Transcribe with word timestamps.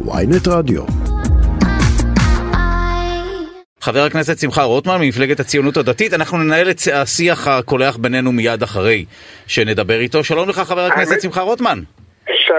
ויינט 0.00 0.48
רדיו. 0.48 0.84
חבר 3.80 4.04
הכנסת 4.04 4.38
שמחה 4.38 4.62
רוטמן 4.62 5.00
ממפלגת 5.00 5.40
הציונות 5.40 5.76
הדתית, 5.76 6.14
אנחנו 6.14 6.38
ננהל 6.38 6.70
את 6.70 6.80
השיח 6.94 7.48
הקולח 7.48 7.96
בינינו 7.96 8.32
מיד 8.32 8.62
אחרי 8.62 9.04
שנדבר 9.46 10.00
איתו. 10.00 10.24
שלום 10.24 10.48
לך 10.48 10.58
חבר 10.58 10.80
הכנסת 10.86 11.20
שמחה 11.20 11.40
רוטמן. 11.40 11.82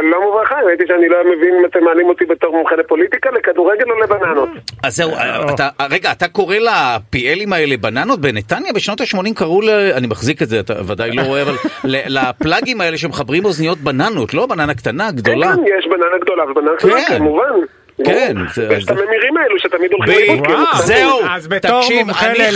שלום 0.01 0.25
וברכה, 0.25 0.55
ראיתי 0.65 0.83
שאני 0.87 1.09
לא 1.09 1.17
מבין 1.23 1.55
אם 1.59 1.65
אתם 1.65 1.83
מעלים 1.83 2.09
אותי 2.09 2.25
בתור 2.25 2.55
מומחה 2.55 2.75
לפוליטיקה, 2.75 3.29
לכדורגל 3.31 3.91
או 3.91 3.99
לבננות. 3.99 4.49
אז 4.83 4.96
זהו, 4.96 5.11
אתה, 5.53 5.69
רגע, 5.91 6.11
אתה 6.11 6.28
קורא 6.28 6.55
לפיאלים 6.55 7.53
האלה 7.53 7.78
בננות? 7.78 8.21
בנתניה 8.21 8.73
בשנות 8.73 9.01
ה-80 9.01 9.33
קראו 9.35 9.61
ל... 9.61 9.69
אני 9.69 10.07
מחזיק 10.07 10.42
את 10.42 10.47
זה, 10.49 10.60
אתה 10.60 10.73
ודאי 10.87 11.11
לא 11.11 11.21
רואה, 11.21 11.42
אבל 11.42 11.53
לפלאגים 12.15 12.81
האלה 12.81 12.97
שמחברים 12.97 13.46
אוזניות 13.46 13.78
בננות, 13.78 14.33
לא 14.33 14.46
בננה 14.46 14.73
קטנה, 14.73 15.11
גדולה. 15.11 15.55
כן, 15.55 15.61
יש 15.79 15.87
בננה 15.87 16.17
גדולה 16.21 16.52
ובננה 16.52 16.75
קטנה, 16.77 17.05
כן. 17.07 17.17
כמובן. 17.17 17.53
כן, 18.05 18.35
זה... 18.53 18.67
יש 18.71 18.83
את 18.85 18.89
הממירים 18.89 19.38
האלו 19.38 19.59
שתמיד 19.59 19.91
הולכים. 19.93 20.15
בדיוק, 20.38 20.45
כאילו. 20.47 20.59
זהו, 20.75 21.20
אז 21.29 21.47
בתור 21.47 21.81
תקשיב, 21.81 22.07
אני 22.21 22.49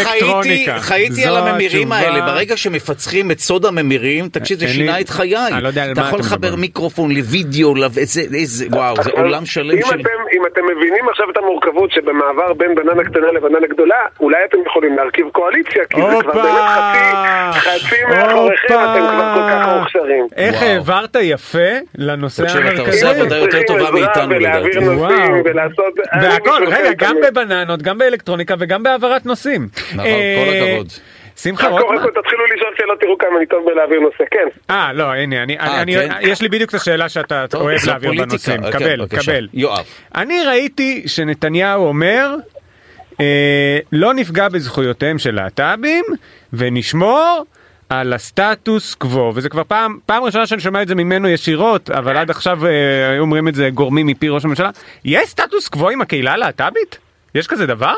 חייתי, 0.79 1.25
על 1.25 1.37
הממירים 1.37 1.91
התשובה. 1.91 2.11
האלה, 2.13 2.25
ברגע 2.25 2.57
שמפצחים 2.57 3.31
את 3.31 3.39
סוד 3.39 3.65
הממירים, 3.65 4.29
תקשיב, 4.29 4.59
זה 4.59 4.65
אין 4.65 4.73
שינה 4.73 4.95
לי- 4.97 5.01
את 5.03 5.09
חיי. 5.09 5.47
אני 5.53 5.63
לא 5.63 5.67
יודע 5.67 5.83
על 5.83 5.91
אתה 5.91 6.01
מה 6.01 6.07
יכול 6.07 6.19
אתם 6.19 6.27
לחבר. 6.27 6.55
מיקרופון 6.55 7.11
לוידאו, 7.11 7.73
איזה, 7.97 8.21
איזה, 8.37 8.65
וואו, 8.71 9.03
זה 9.03 9.11
עולם 9.11 9.45
שלם 9.45 9.71
אם 9.77 9.81
של... 9.81 9.99
אתם, 10.01 10.09
אם 10.35 10.41
אתם 10.53 10.61
מבינים 10.77 11.09
עכשיו 11.09 11.29
את 11.31 11.37
המורכבות 11.37 11.91
שבמעבר 11.91 12.53
בין 12.53 12.75
בננה 12.75 13.03
קטנה 13.03 13.31
לבננה 13.31 13.67
גדולה, 13.67 13.95
אולי 14.19 14.37
אתם 14.49 14.57
יכולים 14.65 14.95
להרכיב 14.97 15.25
קואליציה, 15.31 15.83
כי 15.89 16.01
זה 16.01 16.17
כבר! 16.23 16.33
באמת 16.33 16.61
חצי, 16.69 17.59
חצי 17.59 17.95
מאחוריכם! 18.09 18.65
אתם 18.73 19.07
כבר 19.11 19.33
כל 19.35 19.49
כך 19.49 19.67
מוכשרים. 19.79 20.27
איך. 20.35 20.61
העברת 20.63 21.15
יפה 21.21 21.57
לנושא 21.97 22.43
תקשיב, 22.43 22.57
אתה 22.61 22.69
המרכזי? 22.69 23.05
עושה 23.05 23.19
עבודה 23.19 23.37
יותר 23.37 23.61
טובה 23.67 23.91
מאיתנו, 23.91 24.39
לדעתי. 24.39 24.69
ולעשות... 25.45 25.93
והכל, 26.21 26.63
אני 26.63 26.75
רגע, 26.75 26.91
גם. 26.97 27.15
בבננות, 27.23 27.81
גם 27.81 27.97
באלקטרוניקה 27.97 28.55
וגם 28.59 28.83
בהעברת 28.83 29.25
נושאים. 29.25 29.67
נכון, 29.93 30.05
אה, 30.05 30.45
כל 30.45 30.53
הכבוד. 30.53 30.87
שמחה 31.43 31.67
רוטמן. 31.67 31.97
תתחילו 32.21 32.45
לשאול 32.45 32.73
שאלות, 32.77 32.99
תראו 32.99 33.17
כמה 33.17 33.37
אני 33.37 33.45
טוב 33.45 33.65
בלהעביר 33.65 33.99
נושא, 33.99 34.23
כן. 34.31 34.47
אה, 34.69 34.93
לא, 34.93 35.03
הנה, 35.03 35.43
אני, 35.43 35.59
אה, 35.59 35.81
אני, 35.81 35.95
כן? 35.95 36.09
יש 36.21 36.41
לי 36.41 36.49
בדיוק 36.49 36.69
את 36.69 36.75
השאלה 36.75 37.09
שאתה 37.09 37.45
טוב, 37.49 37.61
אוהב 37.61 37.79
להעביר 37.87 38.09
פוליטיקה. 38.09 38.29
בנושאים. 38.29 38.63
אוקיי, 38.63 38.79
קבל, 38.79 39.01
בבקשה. 39.01 39.31
קבל. 39.31 39.47
יואב. 39.53 39.85
אני 40.15 40.43
ראיתי 40.43 41.03
שנתניהו 41.07 41.85
אומר, 41.85 42.35
אה, 43.19 43.79
לא 43.91 44.13
נפגע 44.13 44.49
בזכויותיהם 44.49 45.17
של 45.17 45.35
להט"בים, 45.35 46.05
ונשמור 46.53 47.45
על 47.89 48.13
הסטטוס 48.13 48.95
קוו, 48.95 49.31
וזה 49.35 49.49
כבר 49.49 49.63
פעם, 49.63 49.97
פעם 50.05 50.23
ראשונה 50.23 50.47
שאני 50.47 50.61
שומע 50.61 50.81
את 50.81 50.87
זה 50.87 50.95
ממנו 50.95 51.29
ישירות, 51.29 51.89
אבל 51.89 52.17
עד 52.17 52.29
עכשיו 52.29 52.65
אה, 52.65 53.09
היו 53.11 53.21
אומרים 53.21 53.47
את 53.47 53.55
זה 53.55 53.69
גורמים 53.69 54.07
מפי 54.07 54.29
ראש 54.29 54.45
הממשלה. 54.45 54.69
יש 55.05 55.29
סטטוס 55.29 55.67
קוו 55.67 55.89
עם 55.89 56.01
הקהילה 56.01 56.33
הלהט"בית? 56.33 56.97
יש 57.35 57.47
כזה 57.47 57.65
דבר? 57.65 57.93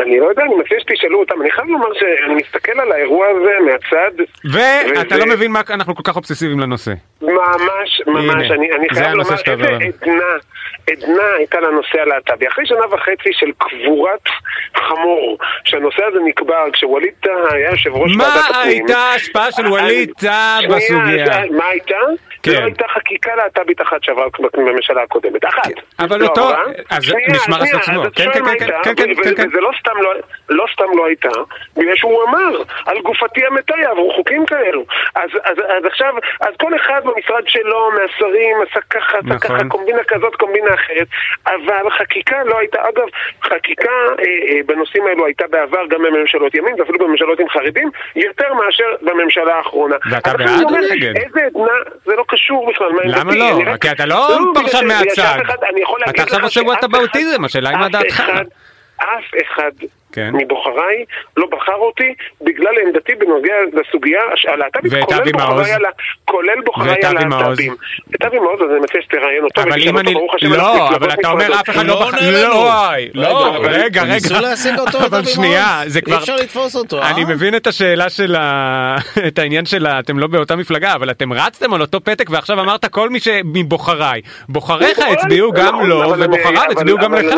אני 0.00 0.20
לא 0.20 0.26
יודע, 0.26 0.42
אני 0.42 0.54
מציע 0.54 0.78
שתשאלו 0.80 1.20
אותם. 1.20 1.42
אני 1.42 1.50
חייב 1.50 1.66
לומר 1.68 1.86
שאני 1.94 2.34
מסתכל 2.34 2.80
על 2.80 2.92
האירוע 2.92 3.26
הזה 3.28 3.50
מהצד. 3.66 4.10
ואתה 4.52 5.14
וזה- 5.14 5.24
לא 5.26 5.34
מבין 5.34 5.50
מה 5.52 5.60
אנחנו 5.70 5.94
כל 5.94 6.02
כך 6.04 6.16
אובססיביים 6.16 6.60
לנושא. 6.60 6.92
ממש, 7.22 7.32
ממש, 8.06 8.24
הנה, 8.44 8.54
אני, 8.54 8.72
אני 8.72 8.86
חייב 8.94 9.12
לומר 9.12 9.30
איזה. 9.30 9.52
עדנה, 9.52 10.22
עדנה 10.90 11.22
הייתה 11.38 11.60
לנושא 11.60 12.00
הלהט"בי. 12.00 12.48
אחרי 12.48 12.66
שנה 12.66 12.86
וחצי 12.94 13.30
של 13.32 13.50
קבורת 13.58 14.28
חמור, 14.76 15.38
שהנושא 15.64 16.04
הזה 16.04 16.18
נקבע 16.24 16.64
כשווליד 16.72 17.14
טאהא 17.20 17.54
היה 17.54 17.70
יושב 17.70 17.94
ראש 17.94 18.10
ועדת 18.16 18.18
מה 18.34 18.40
הפנים. 18.50 18.68
הייתה 18.68 18.98
ההשפעה 18.98 19.52
של 19.52 19.66
ווליד 19.66 20.12
טאהא 20.20 20.60
בסוגיה? 20.68 21.24
מה 21.50 21.66
הייתה? 21.66 21.96
כן. 22.42 22.52
לא 22.52 22.64
הייתה 22.64 22.84
חקיקה 22.88 23.34
להט"בית 23.34 23.80
אחת 23.82 24.02
שעברה 24.02 24.26
בממשלה 24.54 25.02
הקודמת. 25.02 25.44
אחת. 25.44 25.70
אבל 25.98 26.20
לא 26.20 26.26
אותו-. 26.26 26.50
אז 26.90 27.10
קוו. 27.10 27.18
אז 27.30 27.66
אתה 28.06 28.10
כן, 28.14 28.30
כן, 28.32 28.42
מה 28.42 28.50
כן, 28.58 28.66
כן, 28.66 28.94
כן, 28.94 28.94
כן, 28.96 29.30
ו- 29.32 29.36
כן. 29.36 29.48
וזה 29.48 29.60
לא 29.60 29.70
סתם 29.80 29.96
לא- 30.02 30.14
לא 30.48 30.64
סתם 30.72 30.84
לא 30.98 31.06
הייתה, 31.06 31.28
בגלל 31.76 31.96
שהוא 31.96 32.22
אמר 32.28 32.62
על 32.86 32.98
גופתי 33.00 33.46
המתה 33.46 33.74
יעברו 33.82 34.12
חוקים 34.16 34.46
כאלו. 34.46 34.84
אז, 35.14 35.30
אז, 35.44 35.56
אז 35.58 35.84
עכשיו, 35.84 36.14
אז 36.40 36.54
כל 36.60 36.76
אחד 36.76 37.00
במשרד 37.04 37.42
שלו, 37.46 37.90
מהשרים, 37.90 38.56
עשה 38.70 38.80
ככה, 38.90 39.18
עשה 39.18 39.34
נכון. 39.34 39.38
ככה, 39.58 39.68
קומבינה 39.68 40.04
כזאת, 40.08 40.34
קומבינה 40.34 40.74
אחרת, 40.76 41.06
אבל 41.46 41.90
חקיקה 41.98 42.44
לא 42.44 42.58
הייתה, 42.58 42.78
אגב, 42.88 43.06
חקיקה 43.44 43.90
אה, 44.18 44.24
אה, 44.24 44.60
בנושאים 44.66 45.06
האלו 45.06 45.26
הייתה 45.26 45.44
בעבר 45.50 45.86
גם 45.90 46.02
בממשלות 46.02 46.54
ימין, 46.54 46.74
ואפילו 46.78 46.98
בממשלות 46.98 47.40
עם 47.40 47.48
חרדים, 47.48 47.90
יותר 48.16 48.54
מאשר 48.54 48.84
בממשלה 49.02 49.54
האחרונה. 49.56 49.96
ואתה 50.10 50.32
בעד 50.36 50.62
או 50.64 50.70
נגד? 50.92 51.16
איזה 51.16 51.40
עדנה, 51.46 51.72
זה 52.04 52.12
לא 52.16 52.24
קשור 52.28 52.70
בכלל, 52.70 52.92
מה 52.92 53.00
למה 53.04 53.34
לא? 53.34 53.58
רק- 53.66 53.82
כי 53.82 53.90
אתה 53.90 54.06
לא 54.06 54.38
בגלל 54.54 54.62
פרשן 54.64 54.86
מהצד. 54.86 55.38
אתה 56.10 56.22
עכשיו 56.22 56.42
עושה 56.42 56.60
whataboutism, 56.62 57.44
השאלה 57.44 57.68
היא 57.70 57.78
מה 57.78 57.88
דעתך. 57.88 58.22
אף 58.96 59.30
אחד 59.42 59.70
כן. 60.16 60.30
מבוחריי 60.34 61.04
לא 61.36 61.46
בחר 61.50 61.74
אותי 61.74 62.14
בגלל 62.42 62.74
עמדתי 62.86 63.14
בנוגע 63.14 63.54
לסוגיה 63.72 64.20
הלהט"בית, 64.48 64.92
ואת 64.92 65.04
כולל? 65.04 65.32
בוחריי 65.32 65.72
על 65.72 65.82
כולל 66.24 66.60
בוחריי 66.64 66.90
ואת? 66.90 67.04
הלהט"בים. 67.04 67.74
את 68.14 68.22
אבי 68.22 68.38
מעוז, 68.38 68.60
אז 68.60 68.70
אני 68.70 68.80
מציע 68.80 69.02
שתראיין 69.02 69.44
אותו. 69.44 69.62
אבל 69.62 69.82
אם 69.82 69.98
אני... 69.98 70.14
לא, 70.42 70.88
אבל 70.88 71.10
אתה 71.12 71.28
אומר. 71.28 71.60
אף 71.60 71.70
אחד 71.70 71.86
לא 71.86 71.94
לא 71.94 72.08
בחר... 72.08 72.18
לנו. 72.20 72.64
לא, 73.14 73.28
לא, 73.28 73.56
רגע, 73.62 73.68
רגע, 73.68 74.04
ניסו. 74.04 74.34
להשיג 74.40 74.78
אותו, 74.78 74.98
אבל 74.98 75.24
שנייה. 75.24 75.82
זה 75.86 76.00
כבר... 76.00 76.14
אי 76.14 76.20
אפשר 76.20 76.36
לתפוס 76.36 76.76
אותו, 76.76 77.02
אה? 77.02 77.10
אני 77.10 77.24
מבין 77.24 77.54
את 77.54 77.66
השאלה 77.66 78.10
של 78.10 78.36
ה... 78.36 78.96
את 79.28 79.38
העניין 79.38 79.66
של 79.66 79.86
ה... 79.86 80.00
אתם 80.00 80.18
לא 80.18 80.26
באותה 80.26 80.56
מפלגה, 80.56 80.94
אבל 80.94 81.10
אתם 81.10 81.32
רצתם 81.32 81.74
על 81.74 81.80
אותו 81.80 82.00
פתק 82.00 82.30
ועכשיו 82.30 82.60
אמרת 82.60 82.84
כל 82.84 83.10
מי 83.10 83.20
שמבוחריי. 83.20 84.20
בוחריך 84.48 84.98
הצביעו 84.98 85.52
גם 85.52 85.74
נכון, 85.74 85.86
לו, 85.86 86.12
ובוחריו 86.18 86.62
הצביעו 86.70 86.98
גם 86.98 87.14
לך. 87.14 87.34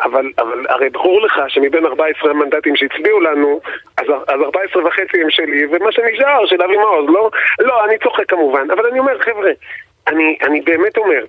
אבל, 0.00 0.30
אבל 0.38 0.66
הרי 0.68 0.90
ברור 0.90 1.22
לך 1.22 1.40
שמבין 1.48 1.86
14 1.86 2.30
המנדטים 2.30 2.76
שהצביעו 2.76 3.20
לנו, 3.20 3.60
אז, 3.96 4.06
אז 4.28 4.40
14 4.42 4.86
וחצי 4.86 5.22
הם 5.22 5.30
שלי, 5.30 5.66
ומה 5.66 5.92
שנשאר 5.92 6.46
של 6.46 6.62
אבי 6.62 6.76
מעוז, 6.76 7.06
לא? 7.08 7.30
לא, 7.60 7.84
אני 7.84 7.98
צוחק 7.98 8.28
כמובן, 8.28 8.70
אבל 8.70 8.86
אני 8.86 8.98
אומר, 8.98 9.18
חבר'ה, 9.18 9.50
אני, 10.08 10.36
אני 10.42 10.60
באמת 10.60 10.96
אומר, 10.96 11.24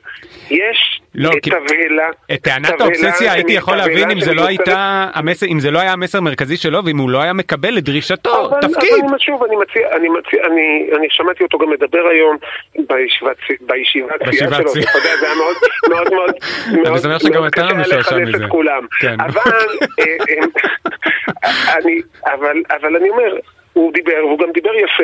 יש 0.50 1.02
לא, 1.16 1.30
תבהלה, 1.42 2.08
את 2.34 2.42
טענת 2.42 2.82
האובססיה 2.82 3.34
הייתי 3.34 3.54
יכול 3.54 3.76
להבין 3.76 4.12
אם 4.12 4.20
זה 4.20 4.34
לא 4.34 4.48
הייתה 4.48 5.08
המסר, 5.14 5.46
אם 5.46 5.60
זה 5.60 5.72
לא 5.72 5.80
היה 5.80 5.94
המסר 5.94 6.18
המרכזי 6.18 6.58
שלו 6.58 6.86
ואם 6.86 6.98
הוא 6.98 7.10
לא 7.10 7.22
היה 7.22 7.34
מקבל 7.34 7.78
את 7.78 7.84
דרישתו, 7.84 8.48
אבל, 8.48 8.62
תפקיד. 8.62 8.94
אבל 8.94 9.10
אני, 9.10 9.20
שוב, 9.20 9.44
אני 9.44 9.56
מציע, 9.56 9.96
אני 9.96 10.10
מציע, 10.10 10.46
אני, 10.46 10.90
אני 10.98 11.08
שמעתי 11.10 11.44
אותו 11.44 11.58
גם 11.58 11.70
מדבר 11.70 12.08
היום 12.12 12.38
בישיבת, 12.76 13.36
סיעה 13.48 13.84
שלו. 13.84 14.08
אתה 14.10 14.98
יודע, 14.98 15.16
זה 15.20 15.26
היה 15.26 15.36
מאוד, 15.36 15.56
מאוד, 15.90 16.14
מאוד, 16.14 16.32
מאוד, 16.88 17.00
שמח 17.00 17.20
שגם 17.20 17.48
אתה 17.48 17.74
משועשע 17.74 18.18
מזה. 18.18 18.46
את 18.46 18.50
כולם. 18.50 18.86
אבל, 19.20 19.68
אני, 21.78 22.02
אבל, 22.26 22.62
אבל 22.72 22.96
אני 22.96 23.10
אומר, 23.10 23.36
הוא 23.74 23.94
דיבר, 23.94 24.26
והוא 24.26 24.40
גם 24.40 24.52
דיבר 24.52 24.76
יפה, 24.76 25.04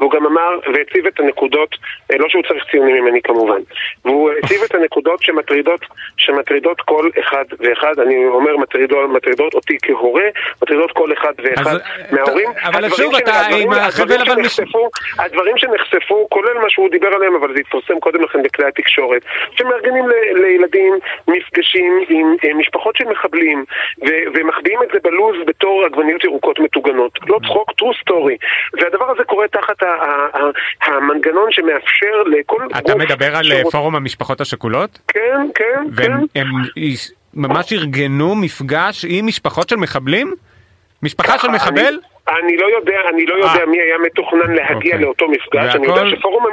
והוא 0.00 0.10
גם 0.10 0.26
אמר 0.26 0.58
והציב 0.72 1.06
את 1.06 1.20
הנקודות, 1.20 1.76
אה, 2.10 2.16
לא 2.18 2.28
שהוא 2.28 2.42
צריך 2.48 2.64
ציונים 2.70 3.04
ממני 3.04 3.22
כמובן, 3.22 3.60
והוא 4.04 4.30
הציב 4.42 4.60
את 4.62 4.74
הנקודות 4.74 5.22
שמטרידות, 5.22 5.80
שמטרידות 6.16 6.80
כל 6.80 7.10
אחד 7.20 7.44
ואחד, 7.60 7.94
אני 7.98 8.26
אומר 8.26 8.56
מטרידות, 8.56 9.10
מטרידות 9.10 9.54
אותי 9.54 9.76
כהורה, 9.82 10.24
מטרידות 10.62 10.92
כל 10.92 11.12
אחד 11.12 11.32
ואחד 11.38 11.70
אז, 11.70 11.78
מההורים. 12.10 12.46
טוב, 12.46 12.54
אבל 12.64 12.88
שוב, 12.90 13.14
אתה 13.14 13.32
עם 13.60 13.70
החבל 13.72 14.16
מש- 14.22 14.28
שנחשפו- 14.56 14.88
הדברים 15.18 15.58
שנחשפו, 15.58 16.26
כולל 16.30 16.58
מה 16.62 16.70
שהוא 16.70 16.88
דיבר 16.90 17.08
עליהם, 17.08 17.34
אבל 17.34 17.54
זה 17.54 17.60
התפרסם 17.60 18.00
קודם 18.00 18.22
לכן 18.22 18.42
בכלי 18.42 18.66
התקשורת, 18.66 19.22
שמארגנים 19.56 20.08
ל- 20.08 20.42
לילדים 20.42 20.94
מפגשים 21.28 22.04
עם 22.08 22.36
אה, 22.44 22.54
משפחות 22.54 22.96
של 22.96 23.04
מחבלים, 23.04 23.64
ו- 24.06 24.24
ומחביאים 24.34 24.82
את 24.82 24.88
זה 24.92 24.98
בלוז 25.02 25.36
בתור 25.46 25.84
עגבניות 25.84 26.24
ירוקות 26.24 26.58
מטוגנות. 26.58 27.18
לא 27.28 27.38
צחוק, 27.42 27.70
true 27.70 27.94
story. 28.14 28.36
והדבר 28.82 29.10
הזה 29.10 29.24
קורה 29.24 29.48
תחת 29.48 29.76
המנגנון 30.82 31.46
שמאפשר 31.52 32.22
לכל 32.26 32.62
גוף... 32.68 32.78
אתה 32.78 32.94
מדבר 32.94 33.36
על 33.36 33.52
אה, 33.52 33.62
פורום 33.72 33.96
המשפחות 33.96 34.40
השכולות? 34.40 34.98
כן, 35.08 35.20
כן, 35.54 35.64
כן. 35.74 35.84
והם 35.92 36.12
הם 36.34 36.46
איש- 36.76 37.12
ממש 37.34 37.72
ארגנו 37.72 38.34
מפגש 38.34 39.04
עם 39.08 39.26
משפחות 39.26 39.68
של 39.68 39.76
מחבלים? 39.76 40.34
משפחה 41.02 41.38
של 41.38 41.48
מחבל? 41.48 41.86
אני- 41.86 41.96
אני 42.28 42.56
לא 42.56 42.66
יודע, 42.66 43.00
אני 43.08 43.26
לא 43.26 43.34
יודע 43.34 43.60
אה. 43.60 43.66
מי 43.66 43.80
היה 43.80 43.98
מתוכנן 43.98 44.54
להגיע 44.54 44.74
אוקיי. 44.74 44.98
לאותו 44.98 45.28
מפגש, 45.28 45.76
אני 45.76 45.86
יודע 45.86 46.02
שפורום 46.16 46.44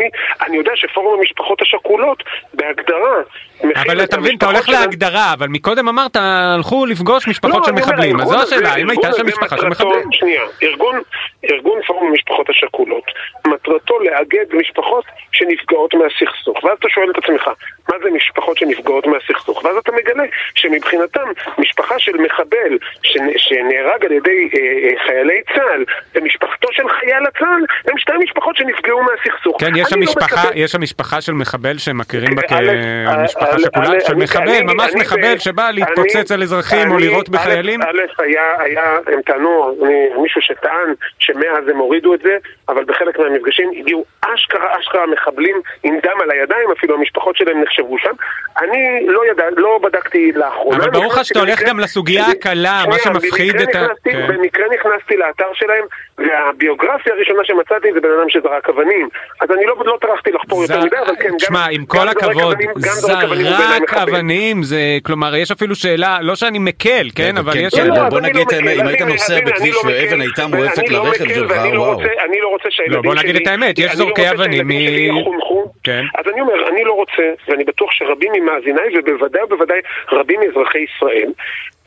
אני 0.46 0.58
יודע 0.58 0.72
שפורום 0.76 1.20
המשפחות 1.20 1.62
השכולות, 1.62 2.24
בהגדרה, 2.54 3.22
אבל 3.62 4.04
את 4.04 4.10
אתה 4.10 4.18
מבין, 4.18 4.38
אתה 4.38 4.46
הולך 4.46 4.70
להגדרה, 4.70 5.34
אבל 5.34 5.48
מקודם 5.48 5.88
אמרת, 5.88 6.16
הלכו 6.16 6.86
לפגוש 6.86 7.28
משפחות 7.28 7.58
לא, 7.58 7.64
של 7.64 7.72
מחבלים, 7.72 8.20
אז 8.20 8.28
זו 8.28 8.42
השאלה, 8.42 8.74
האם 8.74 8.90
הייתה 8.90 9.14
שם 9.14 9.26
משפחה 9.28 9.58
של 9.58 9.68
מחבלים? 9.68 10.12
שנייה, 10.12 10.42
ארגון, 10.64 11.82
פורום 11.88 12.08
המשפחות 12.08 12.50
השכולות, 12.50 13.04
מטרתו 13.48 14.00
לאגד 14.00 14.46
משפחות 14.54 15.06
שנפגעות 15.32 15.94
מהסכסוך, 15.94 16.64
ואז 16.64 16.78
אתה 16.80 16.90
שואל 16.90 17.10
את 17.10 17.18
עצמך, 17.18 17.48
מה 17.90 17.96
זה 18.04 18.10
משפחות 18.12 18.58
שנפגעות 18.58 19.08
מהסכסוך, 19.08 19.66
ואז 19.66 19.78
אתה 19.78 19.92
מגלה 19.92 20.24
שמבחינתם 20.56 21.28
משפחה 21.58 22.00
של 22.00 22.18
מחבל 22.18 22.78
שנ- 23.04 23.38
שנהרג 23.38 24.06
על 24.06 24.12
ידי 24.12 24.50
אה, 24.56 24.60
אה, 24.60 25.06
חיילי 25.06 25.42
צה"ל 25.56 25.61
ומשפחתו 26.16 26.68
של 26.72 26.90
חייל 26.90 27.24
הצה"ל 27.28 27.66
הם 27.92 27.98
שתי 27.98 28.14
משפחות 28.24 28.56
שנפגעו 28.56 29.00
מהסכסוך. 29.04 29.58
כן, 29.60 29.76
יש 29.76 29.88
שם 29.90 30.00
לא 30.00 30.06
יש 30.56 30.72
שם 30.72 30.82
משפחה 30.82 31.22
של 31.22 31.34
מחבל 31.34 31.78
שמכירים 31.78 32.36
בה 32.36 32.42
א', 32.42 32.72
כמשפחה 33.06 33.56
א', 33.56 33.60
שכולה, 33.60 33.98
א', 33.98 34.00
של 34.00 34.16
מחבל, 34.16 34.62
ממש 34.64 34.92
מחבל 34.96 35.38
שבא 35.38 35.70
להתפוצץ 35.72 36.32
על 36.32 36.44
אזרחים 36.44 36.92
או 36.92 36.98
לירות 36.98 37.30
בחיילים? 37.30 37.82
א', 37.82 38.24
היה, 38.24 38.44
היה, 38.60 38.98
הם 39.08 39.22
טענו, 39.22 39.78
מישהו 40.22 40.42
שטען 40.42 40.94
שמאז 41.20 41.68
הם 41.68 41.78
הורידו 41.78 42.14
את 42.14 42.20
זה, 42.22 42.38
אבל 42.70 42.84
בחלק 42.84 43.20
מהמפגשים 43.20 43.72
הגיעו 43.78 44.06
אשכרה 44.22 44.80
אשכרה 44.80 45.08
מחבלים 45.08 45.62
עם 45.84 46.00
דם 46.04 46.22
על 46.24 46.32
הידיים, 46.32 46.72
אפילו 46.72 46.96
המשפחות 46.96 47.36
שלהם 47.36 47.62
נחשבו 47.62 47.98
שם. 48.00 48.14
אני 48.58 49.08
לא 49.08 49.22
ידע, 49.32 49.44
לא 49.58 49.80
בדקתי 49.84 50.32
לאחרונה. 50.36 50.78
אבל 50.78 50.90
ברור 50.90 51.06
לך 51.06 51.26
שאתה 51.26 51.40
הולך 51.40 51.64
גם 51.64 51.80
לסוגיה 51.80 52.28
הקלה, 52.28 52.84
מה 52.88 53.00
שנייה, 53.00 53.20
שמפחיד 53.20 53.56
את 53.62 53.76
ה... 53.76 53.88
כן. 54.04 54.28
במקרה 54.28 54.66
נכנסתי 54.74 55.18
לאתר 55.18 55.51
שלהם, 55.54 55.86
והביוגרפיה 56.18 57.14
הראשונה 57.14 57.44
שמצאתי 57.44 57.94
זה 57.94 58.02
בן 58.02 58.10
אדם 58.20 58.30
שזרק 58.30 58.70
אבנים. 58.70 59.10
אז 59.42 59.52
אני 59.52 59.66
לא, 59.66 59.76
לא 59.86 59.98
טרחתי 60.02 60.32
לחפור 60.32 60.62
יותר 60.62 60.82
ז- 60.82 60.86
מדי, 60.86 60.98
אבל 61.06 61.16
כן, 61.16 61.30
גם... 61.30 61.38
תשמע, 61.38 61.66
עם 61.72 61.82
גם 61.82 61.86
כל 61.88 62.08
הכבוד, 62.08 62.54
אבנים- 62.54 62.70
גם 62.70 62.82
זורק 62.82 63.24
אבנים 63.24 63.46
זרק. 63.46 63.94
אבנים 63.94 64.64
זה, 64.64 64.78
כלומר, 65.06 65.36
יש 65.36 65.52
אפילו 65.52 65.76
שאלה, 65.76 66.18
לא 66.22 66.36
שאני 66.36 66.60
מקל, 66.60 67.08
כן, 67.16 67.38
אבל 67.38 67.54
כן, 67.54 67.60
יש... 67.60 67.76
כן, 67.76 67.88
בוא- 68.10 68.20
נגיד 68.22 68.36
לא 68.36 68.42
את 68.42 68.52
האמת, 68.54 68.74
מקל, 68.74 68.82
אם 68.82 68.88
היית 68.88 69.02
נוסע 69.02 69.40
בכביש 69.46 69.76
לא 69.76 69.90
ואבן 69.92 70.22
הייתה 70.22 70.48
מועפת 70.48 70.90
לא 70.90 71.04
לרכב 71.06 71.28
שלך, 71.34 71.52
וואו. 71.76 72.02
אני 72.30 72.42
לא 72.42 72.48
רוצה 72.48 72.72
שהילדים 72.72 72.96
לא, 72.96 73.02
בוא 73.02 73.16
נגיד 73.16 73.36
שלי- 73.36 73.44
את 73.44 73.48
האמת, 73.48 73.80
יש 73.80 73.96
זורקי 73.96 74.30
אבנים 74.30 74.70
שלי 74.72 75.12
מ-. 75.12 75.16
כן. 75.84 76.04
אז 76.16 76.26
אני 76.34 76.42
אומר, 76.42 76.68
אני 76.70 76.84
לא 76.84 76.94
רוצה, 76.94 77.24
ואני 77.48 77.64
בטוח 77.64 77.92
שרבים 77.92 78.32
ממאזיניי, 78.36 78.86
ובוודאי 78.98 79.42
ובוודאי 79.44 79.80
רבים 80.12 80.40
מאזרחי 80.40 80.80
ישראל, 80.80 81.32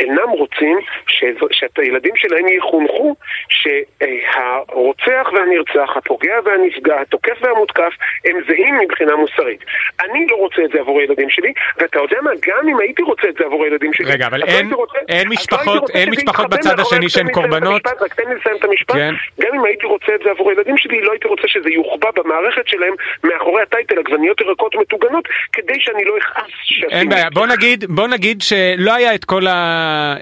אינם 0.01 0.29
רוצים 0.31 0.79
שז- 1.07 1.47
שהילדים 1.51 2.13
שלהם 2.17 2.49
יחונכו 2.49 3.17
שהרוצח 3.63 5.27
והנרצח, 5.35 5.97
הפוגע 5.97 6.35
והנפגע, 6.45 7.01
התוקף 7.01 7.37
והמותקף, 7.41 7.93
הם 8.25 8.37
זהים 8.49 8.79
מבחינה 8.85 9.17
מוסרית. 9.17 9.65
אני 10.05 10.27
לא 10.31 10.37
רוצה 10.37 10.63
את 10.65 10.71
זה 10.73 10.81
עבור 10.81 11.01
הילדים 11.01 11.31
שלי, 11.31 11.53
ואתה 11.79 11.99
יודע 11.99 12.17
מה, 12.23 12.31
גם 12.47 12.69
אם 12.69 12.79
הייתי 12.81 13.03
רוצה 13.03 13.29
את 13.29 13.35
זה 13.39 13.45
עבור 13.45 13.65
הילדים 13.65 13.93
שלי... 13.95 14.07
רגע, 14.13 14.27
אבל 14.27 14.41
לא 14.41 14.45
אין- 14.45 14.73
רוצה- 14.75 14.99
אין 15.09 15.29
לא 15.29 15.35
משפחות- 15.35 15.91
אין 15.91 16.11
משפחות 16.11 16.51
בצד 16.51 16.81
השני 16.81 17.09
שהן 17.09 17.29
קורבנות? 17.33 17.87
רק 17.87 18.15
תן 18.15 18.23
לי 18.29 18.35
לסיים 18.35 18.57
את 18.57 18.65
המשפט. 18.65 18.95
כן. 18.95 19.15
גם 19.41 19.55
אם 19.55 19.65
הייתי 19.65 19.87
רוצה 19.87 20.15
את 20.15 20.21
זה 20.25 20.31
עבור 20.31 20.51
הילדים 20.51 20.77
שלי, 20.79 21.01
לא 21.01 21.11
הייתי 21.13 21.29
רוצה 21.29 21.43
שזה 21.49 21.71
יוחבא 21.71 22.09
במערכת 22.17 22.69
שלהם 22.69 22.95
מאחורי 23.25 23.63
הטייטל 23.63 23.99
עגבניות 23.99 24.41
ירקות 24.41 24.75
מטוגנות, 24.75 25.25
כדי 25.53 25.75
שאני 25.81 26.05
לא 26.05 26.15
אכעס. 26.19 26.45
אין 26.91 27.09
בעיה, 27.09 27.31
בוא 27.35 27.47
נגיד, 27.47 27.85
בוא 27.89 28.07
נגיד 28.09 28.43
שלא 28.43 28.95
היה 28.95 29.15
את 29.15 29.25
כל 29.25 29.47
ה... 29.47 29.51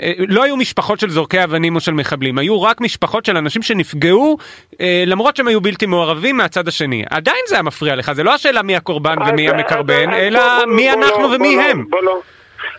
אה, 0.03 0.13
לא 0.29 0.43
היו 0.45 0.57
משפחות 0.57 1.01
של 1.01 1.09
זורקי 1.09 1.45
אבנים 1.45 1.75
או 1.75 1.81
של 1.81 1.93
מחבלים, 1.93 2.39
היו 2.39 2.63
רק 2.63 2.81
משפחות 2.81 3.22
של 3.25 3.37
אנשים 3.37 3.63
שנפגעו 3.63 4.37
אה, 4.81 5.03
למרות 5.07 5.37
שהם 5.37 5.49
היו 5.49 5.61
בלתי 5.61 5.87
מעורבים 5.87 6.37
מהצד 6.37 6.69
השני. 6.69 7.05
עדיין 7.11 7.41
זה 7.47 7.55
היה 7.55 7.63
מפריע 7.63 7.97
לך, 7.97 8.13
זה 8.13 8.23
לא 8.23 8.35
השאלה 8.35 8.63
מי 8.63 8.77
הקורבן 8.77 9.17
ומי 9.29 9.49
אז- 9.49 9.55
המקרבן, 9.55 10.11
אלא 10.13 10.41
מי 10.67 10.89
בוא 10.95 11.03
אנחנו 11.05 11.23
לא- 11.23 11.37
ומי 11.37 11.57
לא- 11.57 11.63
הם. 11.63 11.85
לא. 12.03 12.21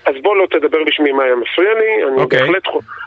אז 0.05 0.15
בוא 0.21 0.35
לא 0.35 0.45
תדבר 0.51 0.77
בשמי 0.87 1.11
מה 1.11 1.23
היה 1.23 1.35
מפריע 1.35 1.69
לי, 1.73 2.03
אני 2.13 2.21
אוקיי. 2.21 2.39
בהחלט, 2.39 2.63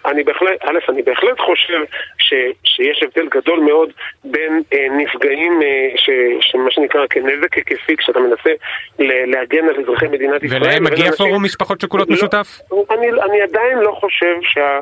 אני 0.07 0.23
בהחלט, 0.25 0.51
א', 0.63 0.91
אני 0.93 1.03
בהחלט 1.03 1.39
חושב 1.41 1.81
ש, 2.19 2.35
שיש 2.65 3.03
הבדל 3.03 3.29
גדול 3.29 3.61
מאוד 3.61 3.91
בין 4.25 4.63
אה, 4.73 4.87
נפגעים, 4.97 5.63
אה, 5.63 5.69
ש, 5.97 6.11
שמה 6.41 6.71
שנקרא 6.71 7.01
כנזק 7.11 7.55
היקפי, 7.55 7.97
כשאתה 7.97 8.19
מנסה 8.21 8.51
ל, 8.99 9.31
להגן 9.35 9.69
על 9.69 9.83
אזרחי 9.83 10.07
מדינת 10.09 10.43
ישראל. 10.43 10.63
ולהם 10.63 10.85
מגיע 10.85 11.07
אנשים- 11.09 11.27
פורום 11.27 11.45
משפחות 11.45 11.81
שכולות 11.81 12.09
לא, 12.09 12.15
משותף? 12.15 12.59
אני, 12.91 13.07
אני 13.31 13.43
עדיין 13.43 13.79
לא 13.79 13.93
חושב 14.01 14.35
שה... 14.43 14.79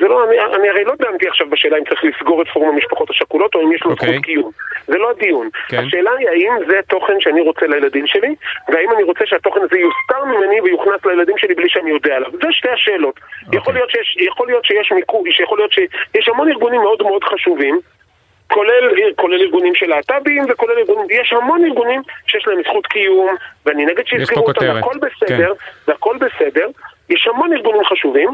זה 0.00 0.08
לא, 0.08 0.24
אני, 0.24 0.40
אני 0.56 0.68
הרי 0.68 0.84
לא 0.84 0.92
דנתי 0.98 1.28
עכשיו 1.28 1.46
בשאלה 1.50 1.78
אם 1.78 1.84
צריך 1.84 2.04
לסגור 2.04 2.42
את 2.42 2.48
פורום 2.48 2.74
המשפחות 2.74 3.10
השכולות 3.10 3.54
או 3.54 3.60
אם 3.62 3.72
יש 3.72 3.82
לו 3.82 3.90
אוקיי. 3.90 4.08
זכות 4.08 4.24
קיום. 4.24 4.50
זה 4.86 4.98
לא 4.98 5.10
הדיון. 5.10 5.48
כן. 5.68 5.78
השאלה 5.78 6.10
היא 6.18 6.28
האם 6.28 6.52
זה 6.68 6.80
תוכן 6.88 7.20
שאני 7.20 7.40
רוצה 7.40 7.66
לילדים 7.66 8.06
שלי, 8.06 8.34
והאם 8.68 8.90
אני 8.92 9.02
רוצה 9.02 9.26
שהתוכן 9.26 9.60
הזה 9.62 9.78
יוסתר 9.78 10.24
ממני 10.24 10.60
ויוכנס 10.60 11.04
לילדים 11.04 11.38
שלי 11.38 11.54
בלי 11.54 11.68
שאני 11.68 11.90
יודע 11.90 12.16
עליו. 12.16 12.30
זה 12.32 12.48
שתי 12.50 12.68
השאלות. 12.68 13.20
אוקיי. 13.46 13.58
יכול 13.58 13.74
להיות 13.74 13.90
שיש, 13.90 14.16
יכול 14.20 14.46
להיות 14.46 14.64
שיש 14.64 14.92
מיקוד, 14.92 15.26
שיכול 15.30 15.58
להיות 15.58 15.72
שיש 15.72 16.28
המון 16.28 16.48
ארגונים 16.48 16.80
מאוד 16.80 17.02
מאוד 17.02 17.24
חשובים. 17.24 17.80
כולל, 18.52 19.12
כולל 19.16 19.40
ארגונים 19.40 19.74
של 19.74 19.86
להט"בים 19.86 20.44
וכולל 20.48 20.78
ארגונים, 20.78 21.06
יש 21.10 21.32
המון 21.32 21.64
ארגונים 21.64 22.02
שיש 22.26 22.46
להם 22.46 22.62
זכות 22.62 22.86
קיום 22.86 23.36
ואני 23.66 23.86
נגד 23.86 24.06
שיסגרו 24.06 24.46
אותם, 24.46 24.60
כותרת. 24.60 24.74
והכל 24.74 24.94
בסדר, 24.98 25.52
והכל 25.88 26.16
בסדר, 26.16 26.68
יש 27.10 27.26
המון 27.26 27.52
ארגונים 27.52 27.84
חשובים 27.84 28.30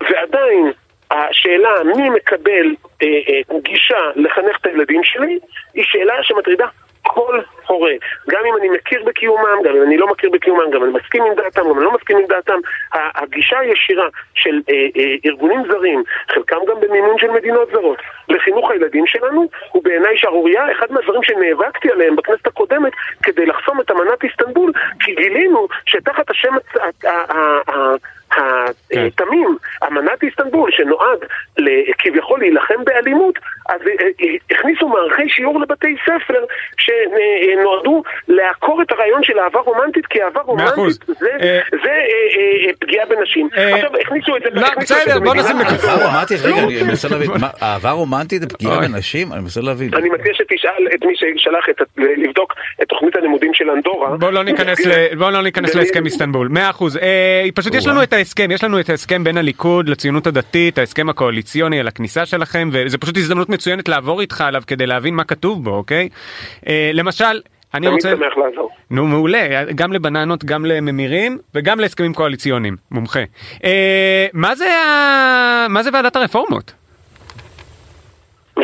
ועדיין 0.00 0.72
השאלה 1.10 1.70
מי 1.96 2.10
מקבל 2.10 2.74
אה, 3.02 3.06
אה, 3.08 3.58
גישה 3.62 3.98
לחנך 4.16 4.56
את 4.60 4.66
הילדים 4.66 5.04
שלי 5.04 5.38
היא 5.74 5.84
שאלה 5.84 6.14
שמטרידה 6.22 6.66
כל 7.06 7.40
הורה, 7.66 7.92
גם 8.28 8.40
אם 8.46 8.56
אני 8.60 8.68
מכיר 8.68 9.04
בקיומם, 9.06 9.62
גם 9.64 9.76
אם 9.76 9.82
אני 9.82 9.96
לא 9.96 10.06
מכיר 10.06 10.30
בקיומם, 10.30 10.70
גם 10.70 10.82
אם 10.82 10.84
אני 10.84 10.98
מסכים 11.02 11.22
עם 11.24 11.34
דעתם, 11.34 11.60
גם 11.60 11.70
אם 11.70 11.76
אני 11.76 11.84
לא 11.84 11.92
מסכים 11.92 12.18
עם 12.18 12.26
דעתם, 12.26 12.58
הגישה 12.92 13.58
הישירה 13.58 14.08
של 14.34 14.60
אה, 14.70 14.74
אה, 14.96 15.14
ארגונים 15.26 15.62
זרים, 15.68 16.02
חלקם 16.28 16.56
גם 16.68 16.80
במימון 16.80 17.18
של 17.18 17.30
מדינות 17.30 17.68
זרות, 17.72 17.98
לחינוך 18.28 18.70
הילדים 18.70 19.06
שלנו, 19.06 19.48
הוא 19.72 19.82
בעיניי 19.84 20.18
שערורייה, 20.18 20.72
אחד 20.72 20.92
מהדברים 20.92 21.22
שנאבקתי 21.22 21.90
עליהם 21.90 22.16
בכנסת 22.16 22.46
הקודמת 22.46 22.92
כדי 23.22 23.46
לחסום 23.46 23.80
את 23.80 23.90
אמנת 23.90 24.24
איסטנבול, 24.24 24.72
כי 25.00 25.14
גילינו 25.14 25.68
שתחת 25.86 26.30
השם 26.30 26.54
הצ- 26.54 27.06
ה- 27.06 27.08
ה- 27.08 27.60
ה- 27.72 27.96
כן. 28.90 29.06
התמים, 29.06 29.56
איסטנבול, 30.56 30.70
שנועד 30.70 31.18
כביכול 31.98 32.40
להילחם 32.40 32.84
באלימות, 32.84 33.38
אז 33.68 33.80
אה, 33.86 34.06
אה, 34.22 34.34
הכניסו 34.50 34.88
מערכי 34.88 35.28
שיעור 35.28 35.60
לבתי 35.60 35.96
ספר 36.04 36.44
שנועדו 36.78 38.02
לעקור 38.28 38.82
את 38.82 38.92
הרעיון 38.92 39.22
של 39.22 39.38
אהבה 39.38 39.60
רומנטית, 39.60 40.06
כי 40.06 40.22
אהבה. 40.22 40.40
רומנטית 40.40 41.04
זה 41.04 41.90
אה, 41.90 42.70
פגיעה 42.78 43.06
בנשים. 43.06 43.48
עכשיו, 43.52 43.90
הכניסו 44.00 44.36
את 44.36 44.42
זה... 44.42 44.48
לא, 44.52 44.68
בסדר, 44.80 45.20
בוא 45.20 45.34
נשים 45.34 45.56
רומנטית? 46.04 46.40
רגע, 46.42 46.56
לא 46.56 46.58
אני 46.58 46.74
רוצה. 46.74 46.84
מנסה 46.86 47.08
להבין, 47.08 47.30
מה, 47.40 47.48
אהבה 47.62 47.90
רומנטית 47.90 48.42
זה 48.42 48.48
פגיעה. 48.48 48.80
בנשים? 48.80 49.32
אני 49.32 49.40
מנסה 49.40 49.60
להבין. 49.60 49.94
אני 49.94 50.08
מציע 50.08 50.34
שתשאל 50.34 50.88
את 50.94 51.04
מי 51.04 51.12
ששלח 51.16 51.64
לבדוק 51.96 52.54
את 52.82 52.88
תוכנית 52.88 53.16
הלימודים 53.16 53.54
של 53.54 53.70
אנדורה. 53.70 54.16
בוא 54.16 54.30
לא 54.30 54.44
ניכנס, 54.44 54.86
לא 55.16 55.30
להסכם 55.74 56.04
איסטנבול, 56.04 56.48
מאה 56.48 56.70
אחוז. 56.70 56.98
פשוט 57.54 57.74
יש 57.74 57.86
לנו 57.86 58.02
את 58.02 58.12
ההסכם, 58.12 58.50
יש 58.50 58.64
לנו 58.64 58.80
את 58.80 58.90
ההסכם 58.90 59.24
בין 59.24 59.36
הליכוד 59.36 59.88
לציונות 59.88 60.26
הדתית, 60.26 60.78
ההסכם 60.78 61.08
הקואליציוני 61.08 61.80
על 61.80 61.88
הכניסה 61.88 62.26
שלכם, 62.26 62.68
וזה 62.72 62.98
פשוט 62.98 63.16
הזדמנות 63.16 63.48
מצוינת 63.56 63.88
לעבור 63.88 64.20
איתך 64.20 64.40
עליו 64.40 64.62
כדי 64.66 64.86
להבין 64.86 65.14
מה 65.14 65.24
כתוב 65.24 65.64
בו, 65.64 65.70
אוקיי? 65.70 66.08
אה, 66.68 66.90
למשל, 66.94 67.40
אני 67.74 67.86
תמיד 67.86 67.92
רוצה... 67.92 68.10
שמח 68.10 68.36
לעזור. 68.36 68.70
נו 68.90 69.06
מעולה, 69.06 69.64
גם 69.74 69.92
לבננות, 69.92 70.44
גם 70.44 70.66
לממירים 70.66 71.38
וגם 71.54 71.80
להסכמים 71.80 72.14
קואליציוניים, 72.14 72.76
מומחה. 72.90 73.20
אה, 73.64 74.26
מה 74.32 74.54
זה 74.54 74.72
ה... 74.72 75.66
מה 75.68 75.82
זה 75.82 75.90
ועדת 75.92 76.16
הרפורמות? 76.16 76.74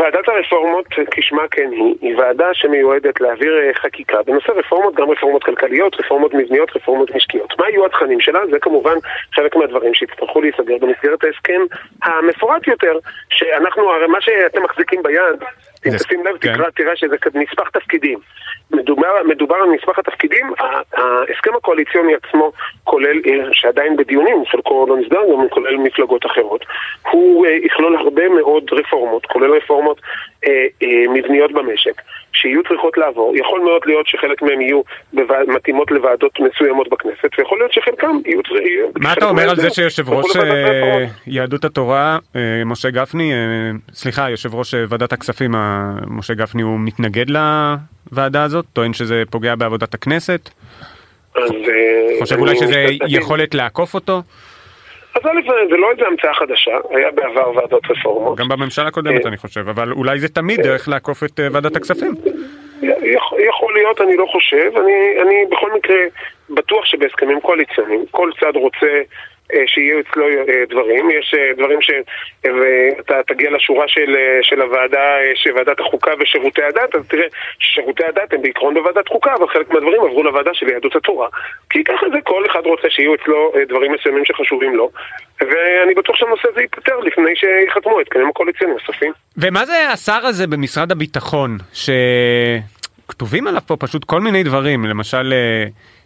ועדת 0.03 0.29
הרפורמות, 0.29 0.87
כשמה 1.11 1.43
כן 1.51 1.71
היא, 1.73 1.95
היא 2.01 2.17
ועדה 2.19 2.55
שמיועדת 2.55 3.21
להעביר 3.21 3.59
אה, 3.59 3.75
חקיקה 3.75 4.23
בנושא 4.23 4.53
רפורמות, 4.53 4.95
גם 4.95 5.11
רפורמות 5.11 5.45
כלכליות, 5.45 6.01
רפורמות 6.01 6.35
מבניות, 6.35 6.77
רפורמות 6.77 7.15
משקיות. 7.15 7.59
מה 7.59 7.69
יהיו 7.71 7.87
התכנים 7.87 8.21
שלה? 8.21 8.41
זה 8.51 8.59
כמובן 8.59 8.95
חלק 9.35 9.57
מהדברים 9.57 9.95
שיצטרכו 9.95 10.41
להיסגר 10.41 10.79
במסגרת 10.81 11.25
ההסכם 11.25 11.61
המפורט 12.03 12.67
יותר, 12.67 12.99
שאנחנו, 13.29 13.91
הרי 13.91 14.07
מה 14.07 14.21
שאתם 14.21 14.63
מחזיקים 14.63 15.03
ביד, 15.03 15.43
אם 15.87 15.97
תשים 15.97 16.27
לב, 16.27 16.39
כן. 16.39 16.55
תקרא, 16.55 16.71
תראה 16.71 16.97
שזה 16.97 17.17
נספח 17.35 17.69
תפקידים. 17.69 18.19
מדובר, 18.71 19.57
על 19.63 19.69
נספח 19.75 19.99
התפקידים, 19.99 20.47
ההסכם 20.93 21.55
הקואליציוני 21.57 22.13
עצמו 22.15 22.53
כולל, 22.85 23.17
אה, 23.27 23.49
שעדיין 23.53 23.97
בדיונים, 23.97 24.45
חלקו 24.51 24.87
לא 24.89 24.97
נסגר, 24.97 25.21
גם 25.33 25.49
כולל 25.49 25.77
מפלגות 25.77 26.27
אחרות, 26.27 26.65
הוא 27.11 27.47
אה, 27.47 27.53
יכלול 27.53 27.97
הרבה 27.97 28.29
מאוד 28.29 28.65
רפורמות, 28.73 29.27
כולל 29.27 29.55
רפורמות 29.57 30.01
מבניות 31.15 31.53
במשק, 31.53 32.03
שיהיו 32.33 32.63
צריכות 32.69 32.99
לעבור. 32.99 33.35
יכול 33.37 33.61
מאוד 33.61 33.83
להיות 33.87 34.07
שחלק 34.07 34.43
מהן 34.43 34.61
יהיו 34.61 34.81
מתאימות 35.47 35.91
לוועדות 35.91 36.33
מסוימות 36.41 36.89
בכנסת, 36.89 37.39
ויכול 37.39 37.59
להיות 37.59 37.73
שחלקם 37.73 38.17
יהיו... 38.27 38.43
צר- 38.43 38.55
יהיו- 38.67 38.89
מה 39.01 39.13
אתה 39.13 39.25
אומר 39.29 39.51
על 39.51 39.57
זה 39.57 39.71
שיושב 39.71 40.11
ראש 40.11 40.37
אה. 40.37 41.05
יהדות 41.27 41.65
התורה, 41.65 42.19
אה, 42.37 42.41
משה 42.67 42.91
גפני, 42.91 43.33
אה, 43.33 43.39
סליחה, 43.93 44.31
יושב 44.31 44.55
ראש 44.55 44.75
אה, 44.75 44.85
ועדת 44.89 45.13
הכספים, 45.13 45.55
אה, 45.55 45.61
משה 46.07 46.35
גפני, 46.35 46.63
הוא 46.63 46.81
מתנגד 46.81 47.27
לוועדה 47.31 48.43
הזאת? 48.43 48.65
טוען 48.73 48.93
שזה 48.93 49.23
פוגע 49.31 49.55
בעבודת 49.55 49.95
הכנסת? 49.95 50.51
אז, 51.35 51.51
אה, 51.51 52.21
חושב 52.21 52.39
אולי 52.39 52.57
שזה. 52.57 52.87
יכולת 53.09 53.55
לעקוף 53.55 53.95
אותו? 53.95 54.23
אז 55.15 55.23
א', 55.27 55.41
זה 55.71 55.77
לא 55.77 55.91
איזה 55.91 56.07
המצאה 56.07 56.35
חדשה, 56.35 56.79
היה 56.91 57.11
בעבר 57.11 57.57
ועדות 57.57 57.91
רפורמות. 57.91 58.39
גם 58.39 58.49
בממשלה 58.49 58.87
הקודמת 58.87 59.25
אה. 59.25 59.29
אני 59.29 59.37
חושב, 59.37 59.69
אבל 59.69 59.93
אולי 59.93 60.19
זה 60.19 60.29
תמיד 60.29 60.61
דרך 60.61 60.89
לעקוף 60.89 61.25
את 61.25 61.41
אה, 61.41 61.49
ועדת 61.53 61.77
הכספים. 61.77 62.13
יכול, 63.49 63.75
להיות, 63.75 64.01
אני 64.01 64.17
לא 64.17 64.27
חושב. 64.27 64.71
אני, 64.77 65.23
אני 65.23 65.35
בכל 65.51 65.73
מקרה 65.73 65.97
בטוח 66.51 66.85
שבהסכמים 66.85 67.41
קואליציוניים 67.41 68.05
כל 68.11 68.31
צד 68.41 68.57
רוצה 68.57 68.87
אה, 68.87 69.03
שיהיו 69.67 70.01
אצלו 70.01 70.29
אה, 70.29 70.65
דברים. 70.69 71.11
יש 71.11 71.35
אה, 71.39 71.53
דברים 71.57 71.79
שאתה 71.81 73.15
תגיע 73.27 73.51
לשורה 73.51 73.89
של, 73.89 74.17
של 74.43 74.63
הוועדה, 74.63 75.09
של 75.35 75.51
ועדת 75.57 75.81
החוקה 75.81 76.11
ושירותי 76.21 76.63
הדת, 76.63 76.95
אז 76.95 77.07
תראה 77.09 77.27
ששירותי 77.59 78.05
הדת 78.05 78.33
הם 78.33 78.43
בעיקרון 78.43 78.75
בוועדת 78.75 79.09
חוקה, 79.09 79.35
אבל 79.35 79.49
חלק 79.49 79.71
מהדברים 79.71 80.03
עברו 80.03 80.23
לוועדה 80.23 80.51
של 80.55 80.69
יהדות 80.69 80.97
התורה. 80.97 81.29
כי 81.71 81.85
ככה 81.85 82.07
זה, 82.13 82.19
כל 82.25 82.47
אחד 82.51 82.61
רוצה 82.65 82.91
שיהיו 82.91 83.15
אצלו 83.15 83.53
דברים 83.69 83.93
מסוימים 83.93 84.25
שחשובים 84.25 84.77
לו, 84.77 84.91
ואני 85.41 85.95
בטוח 85.95 86.17
שהנושא 86.17 86.49
הזה 86.53 86.61
ייפתר 86.61 86.97
לפני 86.99 87.33
שיחתמו 87.37 88.01
את 88.01 88.09
כנראה 88.09 88.29
הקואליציונים 88.29 88.77
נוספים. 88.77 89.13
ומה 89.37 89.65
זה 89.65 89.89
השר 89.93 90.27
הזה 90.27 90.47
במשרד 90.47 90.93
הביטחון, 90.93 91.57
שכתובים 91.73 93.47
עליו 93.47 93.61
פה 93.67 93.77
פשוט 93.77 94.05
כל 94.05 94.21
מיני 94.21 94.43
דברים, 94.43 94.85
למשל... 94.85 95.33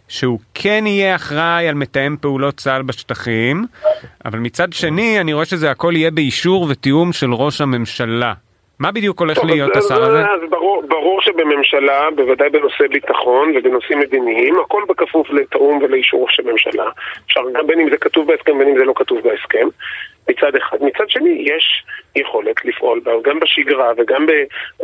שהוא 0.07 0.39
כן 0.53 0.83
יהיה 0.87 1.15
אחראי 1.15 1.67
על 1.67 1.75
מתאם 1.75 2.15
פעולות 2.21 2.57
צה"ל 2.57 2.81
בשטחים, 2.81 3.65
אבל 4.25 4.39
מצד 4.39 4.73
שני 4.73 5.21
אני 5.21 5.33
רואה 5.33 5.45
שזה 5.45 5.71
הכל 5.71 5.93
יהיה 5.95 6.11
באישור 6.11 6.67
ותיאום 6.69 7.13
של 7.13 7.33
ראש 7.33 7.61
הממשלה. 7.61 8.33
מה 8.79 8.91
בדיוק 8.91 9.19
הולך 9.19 9.39
טוב, 9.39 9.45
להיות 9.45 9.75
השר 9.75 10.03
הזה? 10.03 10.29
אז 10.29 10.49
ברור, 10.49 10.83
ברור 10.87 11.21
שבממשלה, 11.21 12.11
בוודאי 12.15 12.49
בנושא 12.49 12.87
ביטחון 12.87 13.53
ובנושאים 13.55 13.99
מדיניים, 13.99 14.59
הכל 14.59 14.83
בכפוף 14.89 15.29
לתאום 15.29 15.79
ולאישור 15.81 16.23
ראש 16.23 16.39
הממשלה. 16.39 16.85
אפשר 17.25 17.41
גם 17.53 17.67
בין 17.67 17.79
אם 17.79 17.89
זה 17.89 17.97
כתוב 17.97 18.27
בהסכם, 18.27 18.57
בין 18.57 18.67
אם 18.67 18.77
זה 18.77 18.85
לא 18.85 18.93
כתוב 18.95 19.19
בהסכם. 19.23 19.67
מצד 20.29 20.55
אחד. 20.55 20.77
מצד 20.81 21.09
שני, 21.09 21.45
יש 21.45 21.83
יכולת 22.15 22.65
לפעול 22.65 22.99
בה, 22.99 23.11
גם 23.23 23.39
בשגרה 23.39 23.91
וגם 23.97 24.25
ב, 24.25 24.31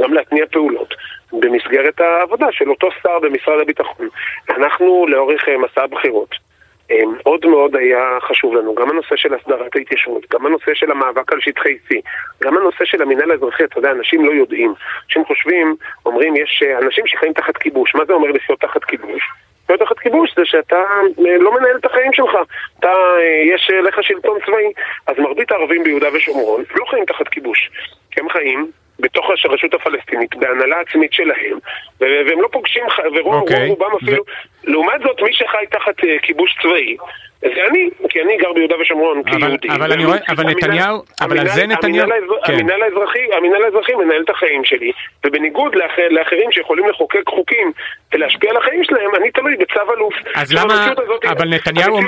גם 0.01 0.13
להתניע 0.13 0.45
פעולות 0.51 0.93
במסגרת 1.33 2.01
העבודה 2.01 2.47
של 2.51 2.69
אותו 2.69 2.89
שר 3.03 3.19
במשרד 3.19 3.59
הביטחון. 3.61 4.07
אנחנו 4.49 5.05
לאורך 5.07 5.49
אה, 5.49 5.57
מסע 5.57 5.83
הבחירות. 5.83 6.52
מאוד 6.91 7.45
מאוד 7.45 7.75
היה 7.75 8.17
חשוב 8.21 8.55
לנו, 8.55 8.75
גם 8.75 8.89
הנושא 8.89 9.15
של 9.15 9.33
הסדרת 9.33 9.75
ההתיישבות, 9.75 10.23
גם 10.33 10.45
הנושא 10.45 10.73
של 10.73 10.91
המאבק 10.91 11.33
על 11.33 11.41
שטחי 11.41 11.77
C, 11.89 11.95
גם 12.43 12.57
הנושא 12.57 12.85
של 12.85 13.01
המינהל 13.01 13.31
האזרחי, 13.31 13.63
אתה 13.63 13.79
יודע, 13.79 13.91
אנשים 13.91 14.25
לא 14.25 14.31
יודעים. 14.31 14.73
אנשים 15.05 15.25
חושבים, 15.25 15.75
אומרים, 16.05 16.35
יש 16.35 16.63
אה, 16.65 16.77
אנשים 16.77 17.07
שחיים 17.07 17.33
תחת 17.33 17.57
כיבוש. 17.57 17.95
מה 17.95 18.05
זה 18.05 18.13
אומר 18.13 18.31
לחיות 18.31 18.59
תחת 18.59 18.83
כיבוש? 18.83 19.23
להיות 19.69 19.81
תחת 19.81 19.99
כיבוש 19.99 20.35
זה 20.35 20.45
שאתה 20.45 20.83
אה, 21.27 21.37
לא 21.37 21.53
מנהל 21.53 21.77
את 21.77 21.85
החיים 21.85 22.13
שלך. 22.13 22.37
אתה, 22.79 22.91
אה, 22.91 23.55
יש 23.55 23.71
לך 23.83 24.03
שלטון 24.03 24.39
צבאי. 24.45 24.71
אז 25.07 25.19
מרבית 25.19 25.51
הערבים 25.51 25.83
ביהודה 25.83 26.07
ושומרון 26.13 26.63
לא 26.75 26.85
חיים 26.85 27.05
תחת 27.05 27.27
כיבוש. 27.27 27.69
הם 28.17 28.29
חיים 28.29 28.71
בתוך 28.99 29.25
הרשות 29.29 29.73
הפלסטינית, 29.73 30.35
בהנהלה 30.35 30.79
עצמית 30.79 31.13
שלהם, 31.13 31.59
והם 32.01 32.41
לא 32.41 32.47
פוגשים, 32.51 32.83
ורוב 33.15 33.35
okay. 33.35 33.37
אוקיי. 33.37 33.69
רובם 33.69 33.95
אפילו, 34.03 34.23
ו... 34.23 34.71
לעומת 34.71 35.01
זאת 35.03 35.21
מי 35.21 35.33
שחי 35.33 35.65
תחת 35.71 35.95
כיבוש 36.21 36.57
צבאי, 36.61 36.97
זה 37.43 37.61
אני, 37.69 37.89
כי 38.09 38.21
אני 38.21 38.37
גר 38.37 38.53
ביהודה 38.53 38.75
ושומרון 38.81 39.23
כיהודי. 39.23 39.67
אבל 39.69 39.91
אני 39.91 40.05
רואה, 40.05 40.17
אבל 40.29 40.43
נתניהו, 40.43 41.01
אבל 41.21 41.39
על 41.39 41.47
זה 41.47 41.67
נתניהו, 41.67 42.07
כן. 42.45 42.53
המינהל 42.53 42.81
האזרחי, 42.81 43.19
המינהל 43.37 43.63
האזרחי 43.63 43.93
מנהל 43.93 44.21
את 44.25 44.29
החיים 44.29 44.63
שלי, 44.63 44.91
ובניגוד 45.25 45.75
לאחרים 46.09 46.51
שיכולים 46.51 46.89
לחוקק 46.89 47.29
חוקים 47.29 47.71
ולהשפיע 48.13 48.49
על 48.51 48.57
החיים 48.57 48.83
שלהם, 48.83 49.15
אני 49.15 49.31
תלוי 49.31 49.55
בצו 49.55 49.93
אלוף. 49.93 50.13
אז 50.35 50.53
למה, 50.53 50.87
אבל 51.29 51.49
נתניהו, 51.49 51.99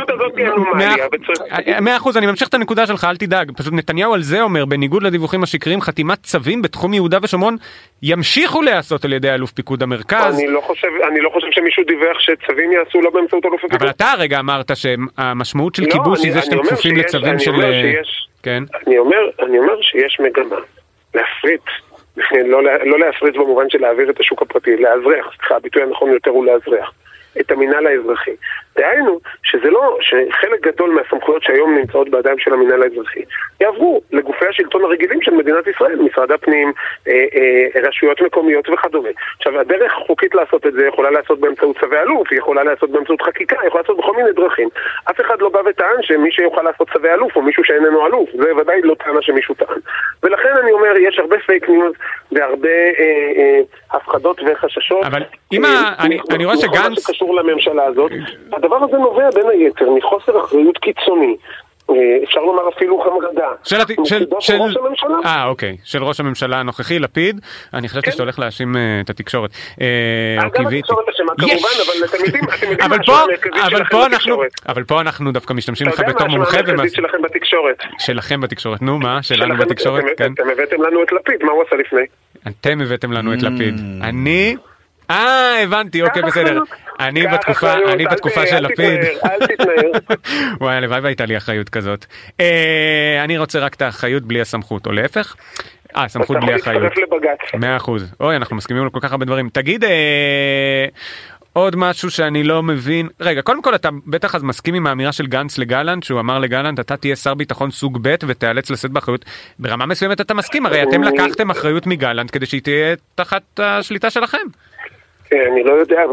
מאה 1.81 1.97
אחוז, 1.97 2.17
אני 2.17 2.25
ממשיך 2.25 2.47
את 2.47 2.53
הנקודה 2.53 2.87
שלך, 2.87 3.03
אל 3.09 3.17
תדאג, 3.17 3.51
פשוט 3.57 3.73
נתניהו 3.73 4.13
על 4.13 4.21
זה 4.21 4.41
אומר, 4.41 4.65
בניגוד 4.65 5.03
לדיווחים 5.03 5.43
השקריים, 5.43 5.81
חתימת 5.81 6.23
צווים 6.23 6.61
בתחום 6.61 6.93
יהודה 6.93 7.17
ושומרון 7.23 7.55
ימשיכו 8.03 8.61
להיעשות 8.61 9.05
על 9.05 9.13
ידי 9.13 9.33
אלוף 9.33 9.51
פיקוד 9.51 9.83
המרכז. 9.83 10.39
אני 10.39 10.47
לא 10.47 10.61
חושב, 10.61 10.87
אני 11.07 11.21
לא 11.21 11.29
חושב 11.29 11.47
שמישהו 11.51 11.83
דיווח 11.83 12.19
שצווים 12.19 12.71
יעשו 12.71 13.01
לא 13.01 13.09
באמצעות 13.09 13.45
אלוף 13.45 13.59
הפיקוד. 13.59 13.81
אבל 13.81 13.89
אתה 13.89 14.11
הרגע 14.11 14.39
אמרת 14.39 14.71
שהמשמעות 15.25 15.75
של 15.75 15.83
לא, 15.83 15.91
כיבוש 15.91 16.23
היא 16.23 16.33
זה 16.33 16.41
שאתם 16.41 16.63
כפופים 16.63 16.97
לצווים 16.97 17.39
של... 17.39 17.51
כן? 18.43 18.63
אני 18.87 18.97
אומר, 18.97 19.17
אני 19.39 19.59
אומר 19.59 19.81
שיש 19.81 20.19
מגמה 20.19 20.55
להפריט, 21.13 21.61
לא, 22.45 22.63
לא 22.63 22.99
להפריט 22.99 23.35
במובן 23.35 23.69
של 23.69 23.81
להעביר 23.81 24.09
את 24.09 24.19
השוק 24.19 24.41
הפרטי, 24.41 24.77
לאזרח, 24.77 25.35
סליחה, 25.37 25.55
הביטוי 25.55 25.83
הנכון 25.83 26.09
יותר 26.09 26.31
הוא 26.31 26.45
לאזרח. 26.45 26.91
את 27.39 27.51
המינהל 27.51 27.87
האזרחי. 27.87 28.35
דהיינו, 28.77 29.19
שזה 29.43 29.69
לא, 29.69 29.97
שחלק 30.01 30.61
גדול 30.61 30.89
מהסמכויות 30.89 31.43
שהיום 31.43 31.75
נמצאות 31.77 32.09
בידיים 32.09 32.39
של 32.39 32.53
המינהל 32.53 32.83
האזרחי 32.83 33.21
יעברו 33.61 34.01
לגופי 34.11 34.45
השלטון 34.49 34.83
הרגילים 34.83 35.21
של 35.21 35.31
מדינת 35.31 35.67
ישראל, 35.67 35.95
משרד 35.95 36.31
הפנים, 36.31 36.73
אה, 37.07 37.13
אה, 37.13 37.81
רשויות 37.87 38.21
מקומיות 38.21 38.69
וכדומה. 38.69 39.09
עכשיו, 39.37 39.59
הדרך 39.59 39.93
החוקית 39.93 40.35
לעשות 40.35 40.67
את 40.67 40.73
זה 40.73 40.87
יכולה 40.87 41.11
לעשות 41.11 41.39
באמצעות 41.39 41.77
צווי 41.79 41.99
אלוף, 41.99 42.27
היא 42.31 42.39
יכולה 42.39 42.63
לעשות 42.63 42.89
באמצעות 42.89 43.21
חקיקה, 43.21 43.55
היא 43.59 43.67
יכולה 43.67 43.81
לעשות 43.81 43.97
בכל 43.97 44.15
מיני 44.15 44.31
דרכים. 44.31 44.69
אף 45.11 45.21
אחד 45.21 45.41
לא 45.41 45.49
בא 45.49 45.59
וטען 45.69 46.01
שמי 46.01 46.31
שיוכל 46.31 46.61
לעשות 46.61 46.89
צווי 46.93 47.13
אלוף 47.13 47.35
או 47.35 47.41
מישהו 47.41 47.63
שאיננו 47.63 48.07
אלוף, 48.07 48.29
זה 48.33 48.55
ודאי 48.55 48.81
לא 48.81 48.95
טענה 48.95 49.21
שמישהו 49.21 49.55
טען. 49.55 49.79
ולכן 50.23 50.53
אני 50.63 50.71
אומר, 50.71 50.97
יש 50.97 51.19
הרבה 51.19 51.35
פייק 51.39 51.69
ניוז 51.69 51.93
והרבה 52.31 52.69
אה, 52.69 53.03
אה, 53.37 53.59
הפחדות 53.91 54.41
וחששות. 54.45 55.05
אבל 55.05 55.23
אם 55.51 55.65
אה, 55.65 55.93
אני, 55.99 56.19
אני 56.31 56.45
רואה 56.45 56.57
שגנץ... 56.57 56.99
שקשור 56.99 57.35
לממשלה 57.35 57.83
הזאת. 57.83 58.11
הדבר 58.65 58.83
הזה 58.83 58.97
נובע 58.97 59.29
בין 59.35 59.49
היתר 59.49 59.89
מחוסר 59.89 60.39
אחריות 60.39 60.77
קיצוני. 60.77 61.35
אה, 61.89 61.95
אפשר 62.23 62.39
לומר 62.39 62.69
אפילו 62.75 63.03
המרדה. 63.03 63.47
של, 63.63 63.77
של, 64.03 64.25
של, 64.39 64.55
ראש 64.55 64.77
הממשלה. 64.77 65.17
אה, 65.25 65.45
אוקיי. 65.45 65.77
של 65.83 66.03
ראש 66.03 66.19
הממשלה 66.19 66.59
הנוכחי, 66.59 66.99
לפיד. 66.99 67.41
אני 67.73 67.89
חשבתי 67.89 68.05
כן. 68.05 68.11
שאתה 68.11 68.23
הולך 68.23 68.39
להאשים 68.39 68.73
uh, 68.75 68.77
את 69.03 69.09
התקשורת. 69.09 69.51
אה, 69.81 69.87
גם 70.53 70.67
התקשורת 70.67 71.09
אשמה 71.09 71.31
כמובן, 71.37 71.69
אבל 71.85 72.05
אתם 72.05 72.25
יודעים, 72.25 72.43
אתם 72.43 72.71
יודעים 72.71 72.91
אבל 72.91 72.97
פה, 73.05 73.17
אבל 73.67 73.83
פה 73.91 74.05
אנחנו, 74.05 74.37
אבל 74.67 74.83
פה 74.83 75.01
אנחנו 75.01 75.31
דווקא 75.31 75.53
משתמשים 75.53 75.87
לך 75.87 76.01
בתור 76.07 76.27
מומחה. 76.27 76.49
אתה 76.49 76.59
יודע 76.59 76.73
מה 76.73 76.83
השם 76.83 76.95
שלכם 76.95 77.21
בתקשורת. 77.21 77.83
שלכם 77.99 78.41
בתקשורת, 78.41 78.81
נו 78.81 78.97
מה? 78.97 79.23
שלנו 79.23 79.57
בתקשורת, 79.57 80.03
כן. 80.17 80.33
אתם 80.33 80.49
הבאתם 80.49 80.81
לנו 80.81 81.03
את 81.03 81.11
לפיד, 81.11 81.43
מה 81.43 81.51
הוא 81.51 81.63
עשה 81.67 81.75
לפני? 81.75 82.05
אתם 82.47 82.81
הבאתם 82.81 83.11
לנו 83.11 83.33
את 83.33 83.41
לפיד. 83.41 83.75
Mm. 83.75 84.03
אני... 84.03 84.55
אה, 85.09 85.63
הבנתי, 85.63 86.01
אוקיי, 86.01 86.21
בסדר. 86.21 86.59
אני 86.99 87.27
בתקופה, 87.27 87.73
אני 87.73 88.05
בתקופה 88.05 88.47
של 88.47 88.59
לפיד. 88.59 88.99
אל 89.25 89.47
תתנער. 89.47 90.15
וואי, 90.61 90.75
הלוואי 90.75 90.99
והייתה 90.99 91.25
לי 91.25 91.37
אחריות 91.37 91.69
כזאת. 91.69 92.05
אה, 92.39 93.21
אני 93.23 93.37
רוצה 93.37 93.59
רק 93.59 93.73
את 93.73 93.81
האחריות 93.81 94.23
בלי 94.23 94.41
הסמכות, 94.41 94.87
או 94.87 94.91
להפך. 94.91 95.35
אה, 95.97 96.07
סמכות 96.07 96.37
בלי 96.41 96.55
אחריות. 96.55 96.93
מאה 97.53 97.77
אחוז. 97.77 98.13
אוי, 98.19 98.35
אנחנו 98.35 98.55
מסכימים 98.55 98.83
על 98.83 98.89
כל 98.89 98.99
כך 98.99 99.11
הרבה 99.11 99.25
דברים. 99.25 99.49
תגיד, 99.49 99.83
אה, 99.83 100.85
עוד 101.53 101.75
משהו 101.75 102.11
שאני 102.11 102.43
לא 102.43 102.63
מבין. 102.63 103.07
רגע, 103.19 103.41
קודם 103.41 103.61
כל 103.61 103.75
אתה 103.75 103.89
בטח 104.07 104.35
אז 104.35 104.43
מסכים 104.43 104.73
עם 104.73 104.87
האמירה 104.87 105.11
של 105.11 105.27
גנץ 105.27 105.57
לגלנט, 105.57 106.03
שהוא 106.03 106.19
אמר 106.19 106.39
לגלנט, 106.39 106.79
אתה 106.79 106.97
תהיה 106.97 107.15
שר 107.15 107.33
ביטחון 107.33 107.71
סוג 107.71 107.99
ב' 108.01 108.15
ותיאלץ 108.27 108.69
לשאת 108.69 108.91
באחריות. 108.91 109.25
ברמה 109.59 109.85
מסוימת 109.85 110.21
אתה 110.21 110.33
מסכים, 110.33 110.65
הרי 110.65 110.83
אתם 110.83 111.03
לקחתם 111.03 111.49
אחריות 111.49 111.87
מגלנט 111.87 112.31
כדי 112.31 112.45
שהיא 112.45 112.61
תהיה 112.61 112.95
תחת 113.15 113.59
השליטה 113.59 114.09
שלכם. 114.09 114.47
כן, 115.29 115.41
אני 115.51 115.63
לא 115.63 115.73
יודע, 115.73 116.03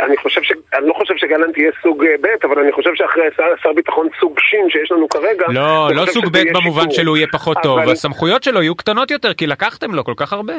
אני 0.00 0.16
חושב 0.16 0.42
ש... 0.42 0.52
אני 0.74 0.88
לא 0.88 0.94
חושב 0.94 1.14
שגלנט 1.16 1.58
יהיה 1.58 1.70
סוג 1.82 2.04
אה, 2.04 2.14
ב', 2.20 2.46
אבל 2.46 2.58
אני 2.58 2.72
חושב 2.72 2.90
שאחרי 2.94 3.22
שר 3.62 3.72
ביטחון 3.72 4.08
סוג 4.20 4.38
ש' 4.38 4.72
שיש 4.72 4.92
לנו 4.92 5.08
כרגע... 5.08 5.46
לא, 5.48 5.88
לא 5.94 6.06
סוג 6.06 6.24
ב' 6.32 6.42
במובן 6.54 6.90
שלו 6.90 7.16
יהיה 7.16 7.26
פחות 7.32 7.56
טוב, 7.62 7.78
הסמכויות 7.78 8.42
שלו 8.42 8.62
יהיו 8.62 8.74
קטנות 8.74 9.10
יותר, 9.10 9.34
כי 9.34 9.46
לקחתם 9.46 9.94
לו 9.94 10.04
כל 10.04 10.14
כך 10.16 10.32
הרבה. 10.32 10.54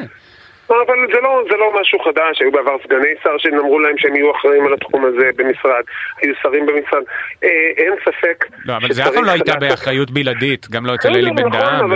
אבל 0.70 1.06
זה 1.14 1.20
לא, 1.20 1.42
זה 1.50 1.56
לא 1.56 1.72
משהו 1.80 1.98
חדש, 1.98 2.40
היו 2.40 2.52
בעבר 2.52 2.76
סגני 2.84 3.14
שר 3.22 3.38
שאמרו 3.38 3.78
להם 3.78 3.98
שהם 3.98 4.16
יהיו 4.16 4.36
אחראים 4.36 4.66
על 4.66 4.72
התחום 4.72 5.04
הזה 5.04 5.30
במשרד, 5.36 5.82
היו 6.22 6.34
שרים 6.42 6.66
במשרד, 6.66 7.02
אה, 7.44 7.48
אין 7.76 7.92
ספק 8.04 8.44
לא, 8.64 8.76
אבל 8.76 8.92
זה 8.92 9.02
אף 9.02 9.14
פעם 9.14 9.24
לא 9.24 9.30
הייתה 9.30 9.54
באחריות 9.60 10.10
בלעדית, 10.10 10.70
גם 10.70 10.86
לא 10.86 10.94
אצל 10.94 11.08
אלי 11.08 11.30
בן 11.30 11.50
דהן. 11.50 11.74
נכון, 11.74 11.90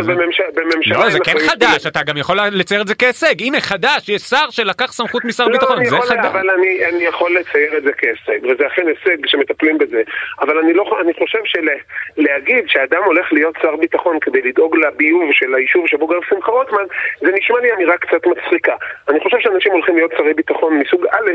בממשלה... 0.55 0.99
לא, 0.99 1.11
זה 1.11 1.19
כן 1.25 1.39
חדש, 1.39 1.87
אתה 1.87 2.01
גם 2.03 2.17
יכול 2.17 2.37
לצייר 2.53 2.83
את 2.83 2.87
זה 2.87 2.95
כהישג, 2.95 3.43
הנה 3.43 3.61
חדש, 3.61 4.09
יש 4.09 4.23
שר 4.23 4.51
שלקח 4.51 4.93
סמכות 4.93 5.25
משר 5.25 5.47
לא, 5.47 5.53
ביטחון, 5.53 5.85
זה 5.85 5.97
חדש. 6.01 6.27
אבל 6.27 6.51
אני 6.89 7.05
יכול 7.05 7.37
לצייר 7.37 7.77
את 7.77 7.83
זה 7.83 7.93
כהישג, 7.93 8.47
וזה 8.47 8.67
אכן 8.67 8.83
הישג 8.89 9.27
שמטפלים 9.27 9.79
בזה, 9.79 10.03
אבל 10.41 10.59
אני 10.59 10.75
לא, 10.75 10.99
אני 11.01 11.13
חושב 11.15 11.39
שלהגיד 11.45 12.65
שאדם 12.67 13.03
הולך 13.05 13.33
להיות 13.33 13.55
שר 13.63 13.77
ביטחון 13.77 14.19
כדי 14.21 14.43
לדאוג 14.43 14.77
לביוב 14.77 15.33
של 15.33 15.55
היישוב 15.55 15.87
שבו 15.87 16.07
גר 16.07 16.19
שמחה 16.29 16.53
רוטמן, 16.53 16.85
זה 17.21 17.33
נשמע 17.39 17.61
לי 17.61 17.73
אמירה 17.75 17.97
קצת 17.99 18.27
מצחיקה. 18.27 18.62
רקע. 18.63 18.75
אני 19.09 19.21
חושב 19.21 19.37
שאנשים 19.41 19.73
הולכים 19.73 19.97
להיות 19.97 20.11
שרי 20.19 20.35
ביטחון 20.35 20.79
מסוג 20.79 21.07
א' 21.07 21.31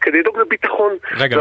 כדי 0.00 0.18
לדאוג 0.18 0.38
לביטחון. 0.38 0.96
רגע, 1.16 1.36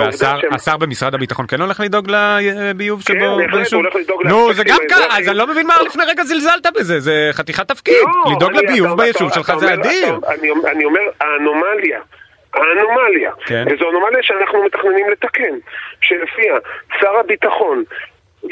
והשר 0.52 0.78
במשרד 0.78 1.14
הביטחון 1.16 1.46
כן 1.48 1.62
הולך 1.62 1.80
לדאוג 1.80 2.08
לביוב 2.10 3.04
כן, 3.06 3.14
שבו... 3.14 3.38
כן, 3.38 3.52
בהחלט, 3.52 3.74
הוא 3.74 3.82
הולך 3.82 3.96
לדאוג 3.96 4.28
נו, 4.28 4.54
זה 4.54 4.64
גם 4.64 4.78
ככה, 4.90 5.18
אז 5.18 5.30
אני 5.30 5.38
לא 5.38 5.48
מבין 5.48 5.68
מה 5.68 5.74
לפני 5.86 6.04
רגע 6.08 6.24
זלזלת 6.24 6.68
בזה, 6.76 7.00
זה 7.00 7.30
חתיכת 7.32 7.68
תפקיד. 7.68 7.94
לא, 8.26 8.32
לדאוג 8.36 8.52
לביוב 8.52 8.98
ביישוב 8.98 9.34
שלך 9.34 9.54
זה 9.58 9.74
אדיר. 9.74 10.20
אני 10.72 10.86
אומר, 10.86 11.02
האנומליה. 11.22 12.00
האנומליה, 12.54 13.32
כן. 13.46 13.66
וזו 13.72 13.90
אנומליה 13.90 14.24
שאנחנו 14.24 14.64
מתכננים 14.64 15.10
לתקן, 15.10 15.56
שלפיה 16.02 16.58
שר 17.00 17.18
הביטחון 17.20 17.84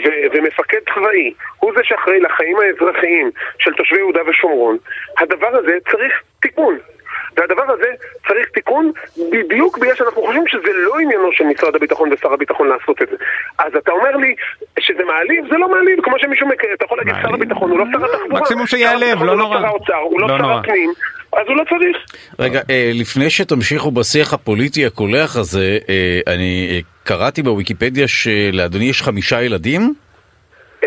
ו- 0.04 0.38
ומפקד 0.38 0.80
צבאי 0.96 1.34
הוא 1.60 1.72
זה 1.76 1.82
שאחראי 1.84 2.20
לחיים 2.20 2.58
האזרחיים 2.60 3.32
של 3.60 3.74
תושבי 3.74 3.98
יהודה 3.98 4.22
ושומרון, 4.28 4.78
הדבר 5.18 5.58
הזה 5.58 5.78
צריך 5.92 6.14
תיקון. 6.40 6.78
והדבר 7.38 7.64
הזה 7.74 7.88
צריך 8.28 8.50
תיקון 8.50 8.92
בדיוק 9.32 9.78
בגלל 9.78 9.96
שאנחנו 9.96 10.22
חושבים 10.22 10.48
שזה 10.48 10.74
לא 10.74 11.00
עניינו 11.00 11.30
של 11.32 11.44
משרד 11.44 11.76
הביטחון 11.76 12.14
ושר 12.14 12.34
הביטחון 12.34 12.68
לעשות 12.68 13.02
את 13.02 13.10
זה. 13.10 13.16
אז 13.60 13.76
אתה 13.76 13.92
אומר 13.92 14.16
לי 14.16 14.36
שזה 14.80 15.04
מעליב? 15.04 15.46
זה 15.50 15.58
לא 15.58 15.70
מעליב, 15.70 16.02
כמו 16.04 16.20
שמישהו 16.20 16.48
מכיר, 16.48 16.70
אתה 16.74 16.86
יכול 16.86 16.98
להגיד 16.98 17.16
שר 17.22 17.34
הביטחון, 17.34 17.72
הוא 17.72 17.80
לא 17.80 17.86
שר 17.92 18.06
התחבורה. 18.06 18.42
מקסימום 18.42 18.68
שיעלב, 18.68 19.24
לא 19.24 19.32
הביטחון, 19.32 19.38
נורא. 19.38 19.58
הוא 19.58 19.64
לא 19.64 19.68
שר 19.68 19.68
האוצר, 19.68 19.96
הוא 19.96 20.20
לא 20.20 20.28
לא 20.28 20.38
שר. 20.38 20.52
הפנים, 20.52 20.94
אז 21.34 21.48
הוא 21.48 21.58
לא 21.58 21.64
צריך. 21.64 21.98
רגע, 22.40 22.62
אה, 22.70 22.92
לפני 22.94 23.30
שתמשיכו 23.30 23.92
בשיח 23.92 24.34
הפוליטי 24.34 24.86
הקולח 24.86 25.38
הזה, 25.38 25.78
אה, 25.90 26.34
אני 26.34 26.68
אה, 26.72 26.95
קראתי 27.08 27.44
בוויקיפדיה 27.44 28.08
שלאדוני 28.08 28.86
יש 28.86 29.02
חמישה 29.02 29.44
ילדים. 29.44 29.94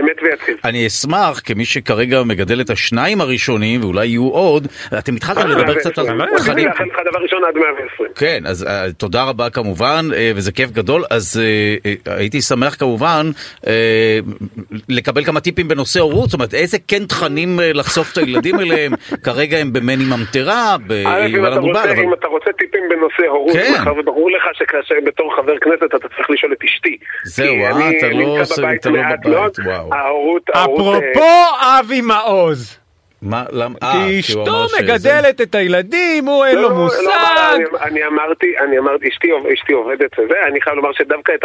אמת 0.00 0.16
ויציב. 0.23 0.57
אני 0.64 0.87
אשמח, 0.87 1.40
כמי 1.45 1.64
שכרגע 1.64 2.23
מגדל 2.23 2.61
את 2.61 2.71
השניים 2.71 3.21
הראשונים, 3.21 3.80
ואולי 3.85 4.07
יהיו 4.07 4.28
עוד, 4.28 4.66
אתם 4.99 5.14
התחלתם 5.16 5.49
לדבר 5.49 5.75
קצת 5.75 5.99
על 5.99 6.12
לא 6.12 6.25
תכנים. 6.37 6.68
דבר 7.11 7.18
ראשון 7.23 7.45
עד 7.45 7.54
120. 7.54 8.11
כן, 8.14 8.42
אז 8.47 8.62
uh, 8.62 8.92
תודה 8.97 9.25
רבה 9.25 9.50
כמובן, 9.50 10.07
uh, 10.11 10.14
וזה 10.37 10.52
כיף 10.52 10.71
גדול. 10.71 11.04
אז 11.11 11.40
uh, 11.40 12.07
uh, 12.07 12.12
הייתי 12.12 12.40
שמח 12.40 12.75
כמובן 12.75 13.30
uh, 13.64 13.68
לקבל 14.88 15.25
כמה 15.25 15.40
טיפים 15.40 15.68
בנושא 15.68 16.00
הורות, 16.00 16.28
זאת 16.30 16.35
אומרת, 16.35 16.54
איזה 16.54 16.76
כן 16.88 17.04
תכנים 17.07 17.59
uh, 17.59 17.62
לחשוף 17.62 18.12
את 18.12 18.18
הילדים 18.18 18.61
אליהם. 18.61 18.92
כרגע 19.23 19.59
הם 19.59 19.73
במני 19.73 20.04
ממטרה, 20.04 20.76
ביובל 20.87 21.49
אתה 21.49 21.57
המוגבל. 21.57 21.90
אם 22.04 22.14
אתה 22.14 22.26
רוצה 22.26 22.50
טיפים 22.59 22.80
בנושא 22.90 23.26
הורות, 23.30 23.52
כן. 23.57 23.90
וברור 24.00 24.30
לך 24.30 24.42
שכאשר 24.54 24.95
בתור 25.07 25.37
חבר 25.37 25.59
כנסת 25.61 25.85
אתה 25.97 26.09
צריך 26.09 26.30
לשאול 26.30 26.52
את 26.52 26.64
אשתי. 26.64 26.97
זהו, 27.25 27.54
אה, 27.54 27.90
אתה 27.99 28.09
לא 28.09 28.40
עושה- 28.40 28.73
אתה 28.80 28.90
לא 28.90 29.02
בבית, 29.02 29.26
מאוד. 29.26 29.57
וואו. 29.87 29.94
ההורות, 30.00 30.42
ההורות, 30.54 31.02
אה, 31.02 31.11
אפרופו 31.12 31.28
אבי 31.80 32.00
מעוז, 32.00 32.78
מה, 33.23 33.44
למה? 33.52 33.75
אה, 33.82 33.92
כי 34.08 34.20
אשתו 34.20 34.66
מגדלת 34.78 35.40
את 35.40 35.54
הילדים, 35.54 36.25
הוא 36.26 36.44
אין 36.44 36.56
לא, 36.56 36.62
לו 36.62 36.68
לא, 36.68 36.75
לא, 36.75 36.80
מושג. 36.85 36.99
אני- 37.54 37.64
אני 37.82 38.06
אמרתי, 38.06 38.47
אני 38.64 38.78
אמרתי, 38.78 39.08
אשתי 39.08 39.30
עוב- 39.30 39.47
אשתי 39.47 39.73
עובדת 39.73 40.18
וזה, 40.18 40.35
אני 40.49 40.61
חייב 40.61 40.76
לומר 40.76 40.92
שדווקא 40.92 41.32
את 41.35 41.44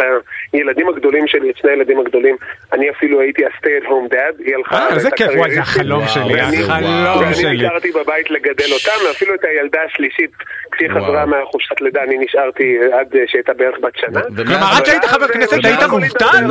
הילדים 0.52 0.88
הגדולים 0.88 1.26
שלי, 1.26 1.50
את 1.50 1.56
שני 1.56 1.70
הילדים 1.70 1.98
הגדולים, 2.00 2.36
אני 2.72 2.90
אפילו 2.90 3.20
הייתי 3.20 3.44
ה-stay 3.44 3.84
at 3.84 3.88
home 3.88 4.12
dad, 4.14 4.42
היא 4.46 4.54
הלכה... 4.56 4.76
אה, 4.76 4.88
והייתה 4.90 5.10
כיף, 5.10 5.28
וואי, 5.36 5.54
זה 5.54 5.60
החלום 5.60 6.08
שלי, 6.08 6.34
ואני- 6.34 6.62
החלום 6.62 7.20
ואני 7.22 7.34
שלי. 7.34 7.56
נשארתי 7.56 7.90
בבית 7.92 8.30
לגדל 8.30 8.72
אותם, 8.72 9.06
ואפילו 9.08 9.34
את 9.34 9.44
הילדה 9.44 9.78
השלישית, 9.90 10.30
כשהיא. 10.72 10.90
חזרה 10.90 11.26
מהחופשת 11.26 11.80
לידה, 11.80 12.02
אני 12.02 12.16
נשארתי 12.18 12.64
עד 13.00 13.08
שהייתה 13.26 13.52
בערך 13.52 13.76
בת 13.82 13.92
שנה. 13.96 14.20
כלומר, 14.36 14.66
עד 14.76 14.86
שהיית 14.86 15.04
חבר 15.04 15.28
כנסת 15.28 15.52
היית 15.64 15.82
מובטל? 15.82 16.44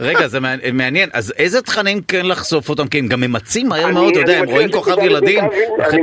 רגע, 0.00 0.26
זה 0.28 0.38
מעניין-. 0.72 1.08
אז 1.12 1.32
איזה 1.38 1.62
תכנים 1.62 2.00
כן 2.08 2.26
לחשוף 2.26 2.68
אותם? 2.68 2.88
כי 2.88 2.98
הם 2.98 3.06
גם 3.08 3.20
ממצים 3.20 3.68
מהר 3.68 3.86
מאוד, 3.92 4.10
אתה 4.10 4.20
יודע, 4.20 4.38
הם 4.38 4.44
רואים 4.48 4.72
כוכב 4.72 4.96
ילדים. 5.02 5.38
אני. 5.40 5.48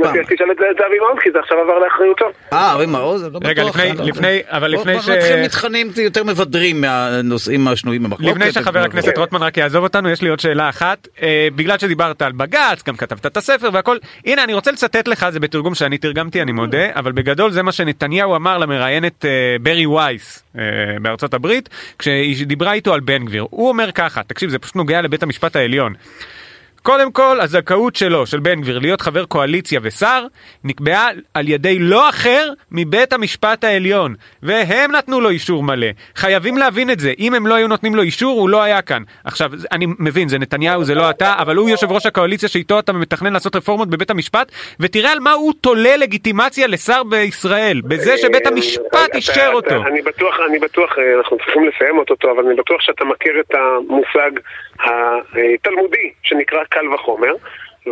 מציע 0.00 0.22
שתשאל 0.24 0.50
את 0.50 0.56
זה 0.58 0.64
את 0.70 0.76
זהבי 0.78 0.98
מעוז, 0.98 1.18
כי 1.22 1.30
זה 1.32 1.38
עכשיו 1.38 1.58
עבר 1.58 1.78
לאחריותו. 1.78 2.24
אה, 2.52 2.72
ארי 2.72 2.86
מעוז? 2.86 3.22
לא 3.24 3.38
רגע, 3.44 3.62
בטוח, 3.62 3.76
לפני- 3.76 3.90
אני 3.90 3.98
לא- 3.98 4.04
לפני- 4.04 4.38
אבל 4.46 4.70
לפני 4.70 5.00
ש- 5.02 5.08
נתחיל 5.08 5.42
מתכנים 5.44 5.90
יותר 5.96 6.24
מבדרים 6.24 6.80
מהנושאים 6.80 7.68
השנויים 7.68 8.02
במחלוקת. 8.02 8.36
לפני 8.36 8.52
שחבר 8.52 8.80
הכנסת 8.82 9.14
כן. 9.14 9.20
רוטמן 9.20 9.42
רק 9.42 9.56
יעזוב 9.56 9.82
אותנו, 9.84 10.10
יש 10.10 10.22
לי 10.22 10.28
עוד 10.28 10.40
שאלה 10.40 10.68
אחת. 10.68 11.08
אה, 11.22 11.48
בגלל 11.56 11.78
שדיברת 11.78 12.22
על 12.22 12.32
בג"ץ, 12.32 12.82
גם 12.88 12.96
כתבת 12.96 13.26
את 13.26 13.36
הספר 13.36 13.68
והכל, 13.72 13.96
הנה 14.26 14.44
אני 14.44 14.54
רוצה 14.54 14.70
לצטט 14.70 15.08
לך, 15.08 15.26
זה 15.30 15.40
בתרגום 15.40 15.74
שאני 15.74 15.98
תרגמתי, 15.98 16.42
אני 16.42 16.52
מודה, 16.52 16.86
אבל 16.96 17.12
בגדול 17.12 17.50
זה 17.50 17.62
מה 17.62 17.72
שנתניהו 17.72 18.36
אמר 18.36 18.58
למראיינת 18.58 19.24
אה, 19.24 19.30
ברי 19.62 19.86
וייס 19.86 20.44
אה, 20.58 20.62
בארצות 21.02 21.34
הברית, 21.34 21.68
כשהיא 21.98 22.46
דיברה 22.46 22.72
איתו 22.72 22.94
על 22.94 23.00
בן 23.00 23.24
גביר. 23.24 23.46
הוא 23.50 23.68
אומר 23.68 23.87
ככה, 23.92 24.22
תקשיב, 24.22 24.50
זה 24.50 24.58
פשוט 24.58 24.76
נוגע 24.76 25.02
לבית 25.02 25.22
המשפט 25.22 25.56
העליון. 25.56 25.94
קודם 26.82 27.12
כל, 27.12 27.38
הזכאות 27.40 27.96
שלו, 27.96 28.26
של 28.26 28.40
בן 28.40 28.60
גביר, 28.60 28.78
להיות 28.78 29.00
חבר 29.00 29.24
קואליציה 29.24 29.80
ושר, 29.82 30.26
נקבעה 30.64 31.08
על 31.34 31.48
ידי 31.48 31.78
לא 31.78 32.08
אחר 32.08 32.52
מבית 32.72 33.12
המשפט 33.12 33.64
העליון, 33.64 34.14
והם 34.42 34.92
נתנו 34.92 35.20
לו 35.20 35.30
אישור 35.30 35.62
מלא. 35.62 35.86
חייבים 36.14 36.58
להבין 36.58 36.90
את 36.90 37.00
זה, 37.00 37.12
אם 37.18 37.34
הם 37.34 37.46
לא 37.46 37.54
היו 37.54 37.68
נותנים 37.68 37.94
לו 37.94 38.02
אישור, 38.02 38.40
הוא 38.40 38.48
לא 38.48 38.62
היה 38.62 38.82
כאן. 38.82 39.02
עכשיו, 39.24 39.50
אני 39.72 39.86
מבין, 39.98 40.28
זה 40.28 40.38
נתניהו, 40.38 40.84
זה 40.84 40.94
לא 40.94 41.10
אתה, 41.10 41.34
אבל 41.38 41.56
הוא 41.56 41.68
יושב 41.68 41.92
ראש 41.92 42.06
הקואליציה 42.06 42.48
שאיתו 42.48 42.78
אתה 42.78 42.92
מתכנן 42.92 43.32
לעשות 43.32 43.56
רפורמות 43.56 43.88
בבית 43.88 44.10
המשפט, 44.10 44.52
ותראה 44.80 45.12
על 45.12 45.20
מה 45.20 45.32
הוא 45.32 45.52
תולה 45.60 45.96
לגיטימציה 45.96 46.66
לשר 46.66 47.02
בישראל, 47.02 47.80
בזה 47.84 48.18
שבית 48.18 48.46
אה, 48.46 48.52
המשפט 48.52 49.14
אישר 49.14 49.50
אותו. 49.52 49.86
אני 49.86 50.02
בטוח, 50.02 50.40
אני 50.50 50.58
בטוח, 50.58 50.98
אה, 50.98 51.18
אנחנו 51.18 51.36
צריכים 51.36 51.68
לסיים 51.68 51.98
אותו, 51.98 52.30
אבל 52.30 52.46
אני 52.46 52.54
בטוח 52.54 52.80
שאתה 52.80 53.04
מכיר 53.04 53.32
את 53.40 53.54
המושג 53.54 54.30
התלמודי 55.54 56.12
שנקרא 56.22 56.64
קל 56.68 56.94
וחומר. 56.94 57.34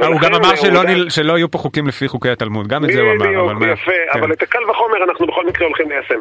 הוא 0.04 0.20
גם 0.20 0.34
אמר 0.34 0.56
שלא 0.56 0.78
הוא 0.78 0.84
נל- 0.88 1.08
שלא 1.10 1.32
יהיו 1.38 1.50
פה 1.50 1.58
חוקים 1.58 1.86
לפי 1.86 2.08
חוקי 2.08 2.30
התלמוד, 2.30 2.66
גם 2.68 2.84
את 2.84 2.92
זה 2.92 3.00
הוא 3.00 3.10
אמר. 3.12 3.24
אבל 3.26 3.26
בדיוק, 3.28 3.52
מה- 3.60 3.72
יפה, 3.72 3.90
כן. 4.12 4.18
אבל 4.18 4.32
את 4.32 4.42
הקל 4.42 4.70
וחומר 4.70 5.04
אנחנו 5.08 5.26
בכל 5.26 5.46
מקרה 5.46 5.66
הולכים 5.66 5.90
ליישם. 5.90 6.20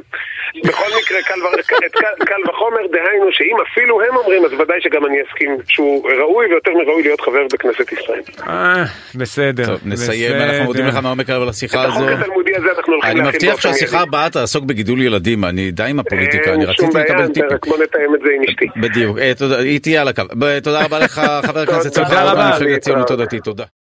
בכל 0.64 0.90
מקרה, 1.00 1.18
קל 1.28 1.40
ו- 1.44 1.60
את 1.86 1.92
קל- 1.94 2.26
קל 2.26 2.50
וחומר, 2.50 2.78
דהיינו 2.92 3.26
שאם 3.32 3.56
אפילו 3.72 4.02
הם 4.02 4.16
אומרים, 4.16 4.46
אז 4.46 4.54
ודאי 4.54 4.78
שגם 4.82 5.06
אני 5.06 5.18
אסכים 5.30 5.58
שהוא 5.68 6.10
ראוי 6.10 6.46
ויותר 6.46 6.72
מראוי 6.74 7.04
להיות 7.04 7.22
חבר 7.22 7.40
בכנסת 7.54 7.92
ישראל. 7.92 8.22
אה, 8.48 8.84
בסדר. 9.16 9.66
טוב, 9.66 9.80
נסיים, 9.86 10.32
בסדר. 10.32 10.44
אנחנו 10.50 10.64
מודים 10.66 10.86
לך 10.86 10.96
מעומק 11.04 11.30
על 11.30 11.50
השיחה 11.50 11.84
את 11.84 11.90
החוק 11.90 12.02
הזו. 12.04 12.12
התלמודי 12.20 12.56
הזה 12.56 12.68
אנחנו 12.78 12.94
הולכים 12.94 13.12
אני 13.12 13.22
מבטיח 13.30 13.62
שהשיחה. 13.62 14.00
הבאה 14.02 14.30
תעסוק 14.30 14.64
בגידול 14.64 15.02
ילדים, 15.02 15.46
אני 15.46 15.72
די 15.72 15.84
עם 15.84 16.00
הפוליטיקה, 16.00 16.54
אני 16.54 16.66
רציתי 16.66 16.98
לקבל 16.98 17.28
טיפים. 17.28 17.50
רק 17.52 17.68
בוא 17.68 17.78
נתאם 17.84 18.16
את 18.16 18.20
זה 18.22 18.30
עם 18.36 18.42
אשתי. 18.50 18.66
בדיוק, 18.78 19.18
אה, 19.20 19.32
היא 19.60 19.80
תהיה 19.80 20.02
על 20.02 20.08
הקו. 20.08 20.24
תודה 20.64 20.86
רבה 20.86 21.00
לך, 21.00 21.22
חבר 21.46 21.60
הכנסת 21.60 21.98
רבה. 21.98 22.52
מפלגת 22.56 22.82
ציונות 22.82 23.10
להתראות. 23.12 23.20
הדתית, 23.22 23.44
תודה. 23.44 23.64